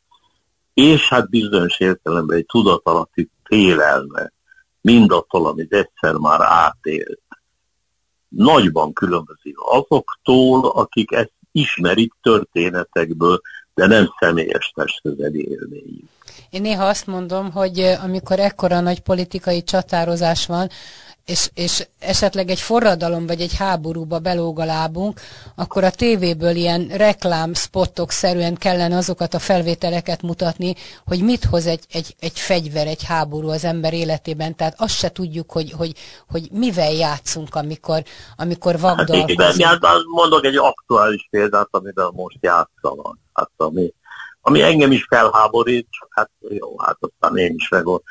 és 0.73 1.09
hát 1.09 1.29
bizonyos 1.29 1.79
értelemben 1.79 2.37
egy 2.37 2.45
tudatalatti 2.45 3.29
félelme, 3.43 4.31
mindattól, 4.81 5.47
amit 5.47 5.73
egyszer 5.73 6.13
már 6.13 6.41
átélt. 6.41 7.21
Nagyban 8.27 8.93
különbözik 8.93 9.55
azoktól, 9.57 10.69
akik 10.69 11.11
ezt 11.11 11.33
ismerik 11.51 12.13
történetekből, 12.21 13.41
de 13.79 13.87
nem 13.87 14.13
személyes 14.19 14.71
testközeli 14.75 15.47
élményük. 15.49 16.09
Én 16.49 16.61
néha 16.61 16.87
azt 16.87 17.07
mondom, 17.07 17.51
hogy 17.51 17.79
amikor 18.03 18.39
ekkora 18.39 18.79
nagy 18.79 18.99
politikai 18.99 19.63
csatározás 19.63 20.45
van, 20.45 20.69
és, 21.25 21.49
és 21.53 21.87
esetleg 21.99 22.49
egy 22.49 22.59
forradalom 22.59 23.27
vagy 23.27 23.41
egy 23.41 23.55
háborúba 23.57 24.19
belóg 24.19 24.59
a 24.59 24.65
lábunk, 24.65 25.19
akkor 25.55 25.83
a 25.83 25.91
tévéből 25.91 26.55
ilyen 26.55 26.87
reklám 26.87 27.53
spottok 27.53 28.11
szerűen 28.11 28.55
kellene 28.55 28.97
azokat 28.97 29.33
a 29.33 29.39
felvételeket 29.39 30.21
mutatni, 30.21 30.75
hogy 31.05 31.21
mit 31.21 31.43
hoz 31.43 31.65
egy, 31.65 31.83
egy, 31.91 32.15
egy 32.19 32.39
fegyver, 32.39 32.87
egy 32.87 33.03
háború 33.03 33.49
az 33.49 33.63
ember 33.63 33.93
életében. 33.93 34.55
Tehát 34.55 34.75
azt 34.77 34.97
se 34.97 35.09
tudjuk, 35.11 35.51
hogy, 35.51 35.71
hogy, 35.71 35.93
hogy 36.27 36.49
mivel 36.51 36.91
játszunk, 36.91 37.55
amikor, 37.55 38.03
amikor 38.35 38.79
vagdalkozunk. 38.79 39.41
Hát 39.41 39.55
igen, 39.55 39.67
hát 39.81 39.97
mondok 40.15 40.45
egy 40.45 40.57
aktuális 40.57 41.27
példát, 41.31 41.67
amivel 41.71 42.11
most 42.15 42.37
játszanak. 42.41 43.17
Hát 43.39 43.51
ami, 43.67 43.93
ami 44.41 44.61
engem 44.61 44.91
is 44.91 45.05
felháborít, 45.09 45.87
csak 45.89 46.07
hát 46.11 46.29
jó, 46.49 46.79
hát 46.79 46.97
aztán 46.99 47.37
én 47.37 47.53
is 47.55 47.69
megol 47.69 48.03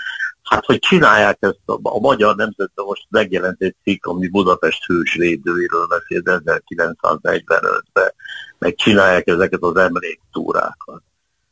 Hát, 0.49 0.65
hogy 0.65 0.79
csinálják 0.79 1.37
ezt 1.41 1.61
a, 1.65 1.79
a 1.83 1.99
Magyar 1.99 2.37
Nemzetben 2.37 2.85
most 2.85 3.07
megjelent 3.09 3.63
egy 3.63 3.75
cikk, 3.83 4.07
ami 4.07 4.29
Budapest 4.29 4.85
hősvédőiről 4.85 5.87
beszél 5.87 6.23
1945-ben, 6.25 8.13
meg 8.59 8.75
csinálják 8.75 9.27
ezeket 9.27 9.63
az 9.63 9.77
emléktúrákat. 9.77 11.03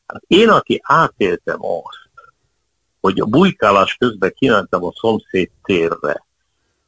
Hát 0.07 0.23
én, 0.27 0.49
aki 0.49 0.81
átéltem 0.83 1.59
azt, 1.61 2.31
hogy 3.01 3.20
a 3.20 3.24
bujkálás 3.24 3.95
közben 3.95 4.33
kimentem 4.37 4.85
a 4.85 4.93
szomszéd 4.95 5.51
térre, 5.62 6.24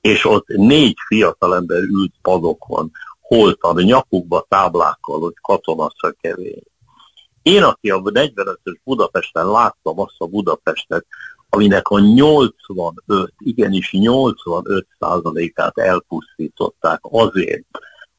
és 0.00 0.24
ott 0.24 0.46
négy 0.46 0.96
fiatalember 1.06 1.82
ült 1.82 2.14
padokon, 2.22 2.90
holtan, 3.20 3.82
nyakukba 3.82 4.46
táblákkal, 4.48 5.20
hogy 5.20 5.34
katonaszakevény. 5.40 6.62
Én, 7.48 7.62
aki 7.62 7.90
a 7.90 8.00
45-ös 8.02 8.78
Budapesten 8.84 9.46
láttam 9.46 10.00
azt 10.00 10.14
a 10.18 10.26
Budapestet, 10.26 11.06
aminek 11.48 11.88
a 11.88 11.98
85, 11.98 13.32
igenis 13.38 13.92
85 13.92 14.86
százalékát 14.98 15.78
elpusztították 15.78 17.00
azért, 17.02 17.66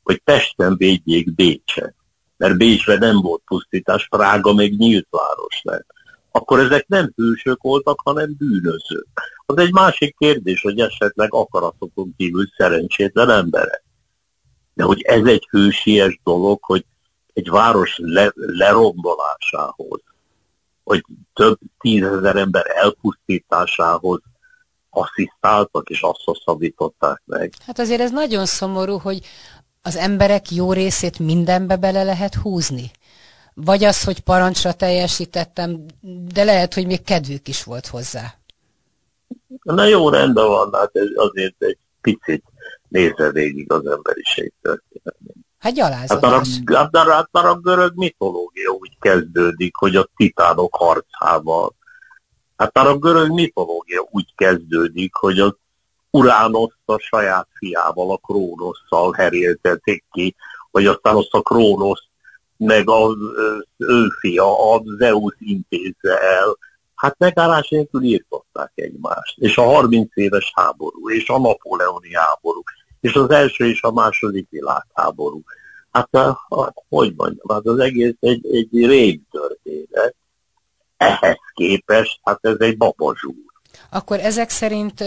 hogy 0.03 0.21
Pesten 0.23 0.75
védjék 0.77 1.36
Bécset. 1.36 1.95
Mert 2.38 2.57
Bécsre 2.57 2.97
nem 2.97 3.21
volt 3.21 3.41
pusztítás, 3.45 4.07
Prága 4.07 4.53
meg 4.53 4.77
nyílt 4.77 5.07
város 5.09 5.61
lett. 5.61 5.88
akkor 6.32 6.59
ezek 6.59 6.88
nem 6.88 7.11
hősök 7.15 7.61
voltak, 7.61 7.99
hanem 8.03 8.36
bűnözők. 8.38 9.07
Az 9.45 9.57
egy 9.57 9.71
másik 9.71 10.15
kérdés, 10.17 10.61
hogy 10.61 10.80
esetleg 10.80 11.34
akaratokon 11.34 12.13
kívül 12.17 12.45
szerencsétlen 12.57 13.30
emberek. 13.30 13.84
De 14.73 14.84
hogy 14.84 15.01
ez 15.01 15.25
egy 15.25 15.47
hősies 15.49 16.19
dolog, 16.23 16.63
hogy 16.63 16.86
egy 17.39 17.49
város 17.49 17.97
le, 17.97 18.31
lerombolásához, 18.35 20.01
hogy 20.83 21.05
több 21.33 21.57
tízezer 21.79 22.35
ember 22.35 22.65
elpusztításához 22.75 24.21
asszisztáltak 24.89 25.89
és 25.89 26.01
azt 26.01 26.23
hosszabbították 26.23 27.21
meg. 27.25 27.53
Hát 27.65 27.79
azért 27.79 28.01
ez 28.01 28.11
nagyon 28.11 28.45
szomorú, 28.45 28.97
hogy 28.97 29.19
az 29.81 29.95
emberek 29.95 30.51
jó 30.51 30.73
részét 30.73 31.19
mindenbe 31.19 31.75
bele 31.75 32.03
lehet 32.03 32.35
húzni. 32.35 32.91
Vagy 33.53 33.83
az, 33.83 34.03
hogy 34.03 34.19
parancsra 34.19 34.73
teljesítettem, 34.73 35.85
de 36.33 36.43
lehet, 36.43 36.73
hogy 36.73 36.85
még 36.85 37.03
kedvük 37.03 37.47
is 37.47 37.63
volt 37.63 37.87
hozzá. 37.87 38.33
Na 39.63 39.85
jó, 39.85 40.09
rendben 40.09 40.47
van, 40.47 40.73
hát 40.73 40.89
ez 40.93 41.07
azért 41.15 41.55
egy 41.57 41.77
picit 42.01 42.43
nézze 42.87 43.31
végig 43.31 43.71
az 43.71 43.87
emberiség 43.87 44.53
történetét. 44.61 45.38
Hát 45.60 45.74
gyalázolás. 45.74 46.47
Hát 46.66 46.95
a, 46.95 47.12
hát 47.12 47.30
a, 47.32 47.49
a 47.49 47.55
görög 47.55 47.95
mitológia 47.95 48.70
úgy 48.80 48.97
kezdődik, 48.99 49.76
hogy 49.76 49.95
a 49.95 50.10
titánok 50.16 50.76
harcával. 50.76 51.76
Hát 52.57 52.78
a 52.78 52.97
görög 52.97 53.32
mitológia 53.32 54.07
úgy 54.12 54.36
kezdődik, 54.36 55.14
hogy 55.14 55.39
az 55.39 55.55
Uránoszt 56.12 56.82
a 56.86 56.97
saját 56.97 57.47
fiával, 57.53 58.12
a 58.12 58.18
Krónosszal 58.18 59.12
heréltetik 59.12 60.03
ki, 60.12 60.36
hogy 60.72 60.86
aztán 60.86 61.16
azt 61.16 61.34
a 61.34 61.41
Krónoszt 61.41 62.07
meg 62.57 62.89
az 62.89 63.16
ő 63.78 64.07
fia, 64.20 64.74
a 64.74 64.82
Zeus 64.97 65.36
intézze 65.39 66.20
el. 66.20 66.57
Hát 66.95 67.16
megállás 67.18 67.70
nélkül 67.70 68.03
írtották 68.03 68.72
egymást. 68.76 69.38
És 69.38 69.57
a 69.57 69.64
30 69.64 70.12
éves 70.14 70.51
háború, 70.55 71.10
és 71.10 71.30
a 71.30 71.39
napoleoni 71.39 72.14
háború, 72.14 72.62
és 72.99 73.13
az 73.13 73.29
első 73.29 73.69
és 73.69 73.81
a 73.81 73.91
második 73.91 74.47
világháború. 74.49 75.41
Hát, 75.91 76.09
hogy 76.89 77.13
mondjam, 77.15 77.47
hát 77.49 77.65
az 77.65 77.79
egész 77.79 78.15
egy, 78.19 78.47
egy 78.51 78.85
rég 78.85 79.21
történet. 79.31 80.15
Ehhez 80.97 81.37
képest, 81.53 82.19
hát 82.23 82.39
ez 82.41 82.55
egy 82.59 82.77
babazsúr. 82.77 83.33
Akkor 83.89 84.19
ezek 84.19 84.49
szerint 84.49 84.99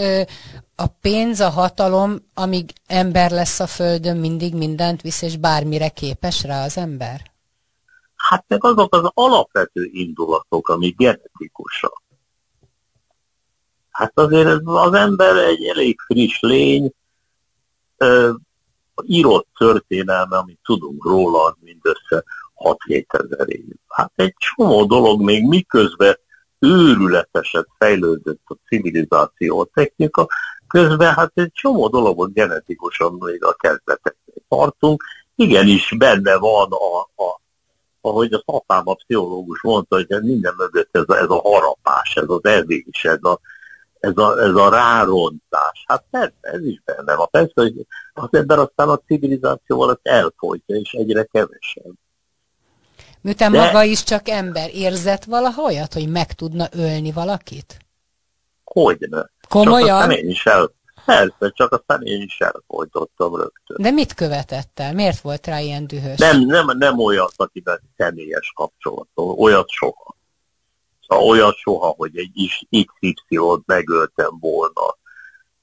a 0.75 0.87
pénz, 1.01 1.39
a 1.39 1.49
hatalom, 1.49 2.15
amíg 2.33 2.73
ember 2.87 3.31
lesz 3.31 3.59
a 3.59 3.67
földön, 3.67 4.17
mindig 4.17 4.55
mindent 4.55 5.01
visz, 5.01 5.21
és 5.21 5.37
bármire 5.37 5.89
képes 5.89 6.43
rá 6.43 6.63
az 6.63 6.77
ember? 6.77 7.31
Hát 8.15 8.45
meg 8.47 8.63
azok 8.63 8.95
az 8.95 9.09
alapvető 9.13 9.89
indulatok, 9.91 10.69
ami 10.69 10.89
genetikusak. 10.97 12.01
Hát 13.89 14.11
azért 14.15 14.61
az 14.63 14.93
ember 14.93 15.35
egy 15.35 15.63
elég 15.63 15.99
friss 15.99 16.39
lény, 16.39 16.91
írott 19.05 19.47
történelme, 19.57 20.37
amit 20.37 20.59
tudunk 20.63 21.05
róla, 21.05 21.57
mindössze 21.59 22.23
6-7 22.55 23.05
ezer 23.07 23.49
év. 23.49 23.65
Hát 23.87 24.11
egy 24.15 24.33
csomó 24.37 24.85
dolog 24.85 25.21
még 25.21 25.47
miközben 25.47 26.17
őrületeset 26.59 27.67
fejlődött 27.77 28.41
a 28.45 28.55
civilizáció, 28.67 29.59
a 29.59 29.67
technika, 29.73 30.27
közben 30.67 31.13
hát 31.13 31.31
egy 31.33 31.51
csomó 31.51 31.87
dologot 31.87 32.33
genetikusan 32.33 33.17
még 33.19 33.43
a 33.43 33.53
kezdeteknél 33.53 34.43
tartunk. 34.47 35.03
Igenis 35.35 35.93
benne 35.97 36.37
van, 36.37 36.71
a, 36.71 36.99
a, 37.23 37.41
ahogy 38.01 38.33
a 38.33 38.41
apám 38.45 38.81
a 38.85 38.93
pszichológus 38.93 39.61
mondta, 39.61 39.95
hogy 39.95 40.23
minden 40.23 40.53
mögött 40.57 40.89
ez 40.91 41.03
a, 41.07 41.17
ez 41.17 41.29
a 41.29 41.41
harapás, 41.41 42.15
ez 42.15 42.29
az 42.29 42.43
evés, 42.45 43.03
ez 43.03 43.23
a, 43.23 43.39
ez 44.03 44.17
a, 44.17 44.39
ez 44.39 44.55
a 44.55 44.69
rárontás. 44.69 45.83
Hát 45.87 46.03
persze, 46.09 46.33
ez 46.41 46.65
is 46.65 46.81
benne 46.85 47.15
van. 47.15 47.27
Persze, 47.31 47.53
hogy 47.53 47.85
az 48.13 48.27
ember 48.31 48.59
aztán 48.59 48.89
a 48.89 48.97
civilizációval 48.97 49.91
ezt 49.91 49.99
elfolytja, 50.17 50.75
és 50.75 50.91
egyre 50.91 51.23
kevesebb. 51.23 51.93
Miután 53.21 53.51
De... 53.51 53.57
maga 53.57 53.83
is 53.83 54.03
csak 54.03 54.29
ember, 54.29 54.69
érzett 54.73 55.23
valaha 55.23 55.61
olyat, 55.61 55.93
hogy 55.93 56.09
meg 56.09 56.33
tudna 56.33 56.67
ölni 56.71 57.11
valakit? 57.11 57.77
Hogyne. 58.63 59.29
Komolyan? 59.49 60.09
Csak 60.09 60.17
én 60.17 60.29
is 60.29 60.45
el, 60.45 60.71
persze, 61.05 61.51
csak 61.53 61.71
aztán 61.71 62.01
én 62.01 62.21
is 62.21 62.39
elfolytottam 62.39 63.35
rögtön. 63.35 63.77
De 63.79 63.91
mit 63.91 64.13
követett 64.13 64.79
el? 64.79 64.93
Miért 64.93 65.19
volt 65.19 65.47
rá 65.47 65.59
ilyen 65.59 65.87
dühös? 65.87 66.17
Nem, 66.17 66.39
nem, 66.39 66.77
nem 66.77 66.99
olyat, 66.99 67.33
akiben 67.35 67.81
személyes 67.97 68.53
kapcsolat, 68.55 69.07
olyat 69.15 69.69
soha. 69.69 70.12
Olyat 71.17 71.55
soha, 71.55 71.87
hogy 71.97 72.17
egy 72.17 72.31
XY-t 72.69 73.65
megöltem 73.65 74.37
volna. 74.39 74.97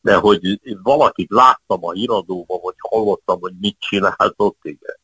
De 0.01 0.15
hogy 0.15 0.61
valakit 0.83 1.31
láttam 1.31 1.85
a 1.85 1.93
iradóban, 1.95 2.61
vagy 2.63 2.75
hallottam, 2.79 3.41
hogy 3.41 3.53
mit 3.61 3.77
csináltott, 3.79 4.59
igen. 4.63 4.99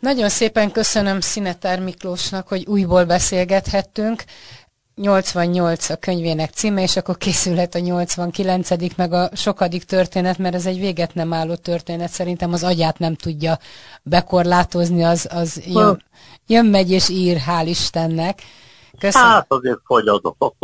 Nagyon 0.00 0.28
szépen 0.28 0.72
köszönöm 0.72 1.20
Szinetár 1.20 1.80
Miklósnak, 1.80 2.48
hogy 2.48 2.66
újból 2.66 3.04
beszélgethettünk. 3.04 4.24
88 5.00 5.90
a 5.90 5.96
könyvének 5.96 6.50
címe, 6.50 6.82
és 6.82 6.96
akkor 6.96 7.16
készülhet 7.16 7.74
a 7.74 7.78
89 7.78 8.94
meg 8.96 9.12
a 9.12 9.28
sokadik 9.32 9.84
történet, 9.84 10.38
mert 10.38 10.54
ez 10.54 10.66
egy 10.66 10.78
véget 10.78 11.14
nem 11.14 11.32
álló 11.32 11.54
történet. 11.54 12.10
Szerintem 12.10 12.52
az 12.52 12.62
agyát 12.62 12.98
nem 12.98 13.14
tudja 13.14 13.58
bekorlátozni, 14.02 15.04
az, 15.04 15.28
az 15.30 15.62
jön, 15.66 16.02
jön, 16.46 16.66
megy 16.66 16.90
és 16.90 17.08
ír, 17.08 17.38
hál' 17.46 17.64
Istennek. 17.66 18.42
Köszönöm. 18.98 19.28
Hát 19.28 19.46
azért 19.48 19.78
fogyadok. 19.84 20.36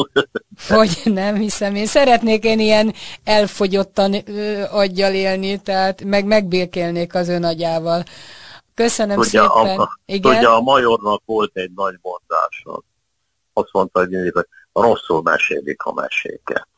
Fogy, 0.57 1.01
nem 1.05 1.35
hiszem. 1.35 1.74
Én 1.74 1.87
szeretnék 1.87 2.45
én 2.45 2.59
ilyen 2.59 2.95
elfogyottan 3.24 4.14
ö, 4.28 4.62
aggyal 4.70 5.12
élni, 5.12 5.59
tehát 5.59 6.05
meg 6.05 6.24
megbékélnék 6.24 7.14
az 7.14 7.28
ön 7.28 7.45
agyával. 7.45 8.05
Köszönöm 8.74 9.20
tudja, 9.20 9.53
szépen. 9.57 9.78
A, 9.78 9.89
Igen? 10.07 10.33
Tudja, 10.33 10.57
a 10.57 10.61
majornak 10.61 11.22
volt 11.24 11.51
egy 11.57 11.70
nagy 11.74 11.99
mondása. 12.03 12.83
Azt 13.53 13.73
mondta, 13.73 13.99
hogy 14.01 14.33
rosszul 14.73 15.23
mesélik 15.23 15.83
a 15.83 15.93
meséket. 15.93 16.69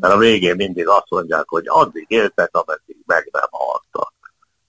Mert 0.00 0.14
a 0.14 0.18
végén 0.18 0.56
mindig 0.56 0.88
azt 0.88 1.10
mondják, 1.10 1.48
hogy 1.48 1.64
addig 1.66 2.04
éltek, 2.08 2.56
ameddig 2.56 2.96
meg 3.06 3.28
nem 3.32 3.48
haltak. 3.50 4.12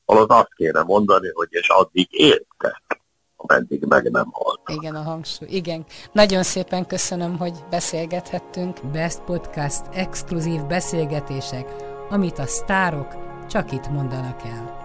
Holott 0.06 0.30
azt 0.30 0.54
kéne 0.56 0.84
mondani, 0.84 1.32
hogy 1.34 1.48
és 1.50 1.70
addig 1.70 2.08
éltek, 2.10 3.02
ameddig 3.36 3.86
meg 3.86 4.12
nem 4.12 4.28
haltak. 4.32 4.76
Igen, 4.76 4.96
a 4.96 5.02
hangsúly. 5.02 5.48
Igen. 5.50 5.86
Nagyon 6.12 6.44
szépen 6.44 6.88
köszönöm, 6.88 7.38
hogy 7.38 7.54
beszélgethettünk. 7.70 8.92
Best 8.92 9.22
Podcast 9.22 9.84
exkluzív 9.92 10.66
beszélgetések, 10.66 11.76
amit 12.10 12.38
a 12.38 12.46
sztárok 12.46 13.16
csak 13.50 13.72
itt 13.72 13.88
mondanak 13.88 14.42
el. 14.44 14.85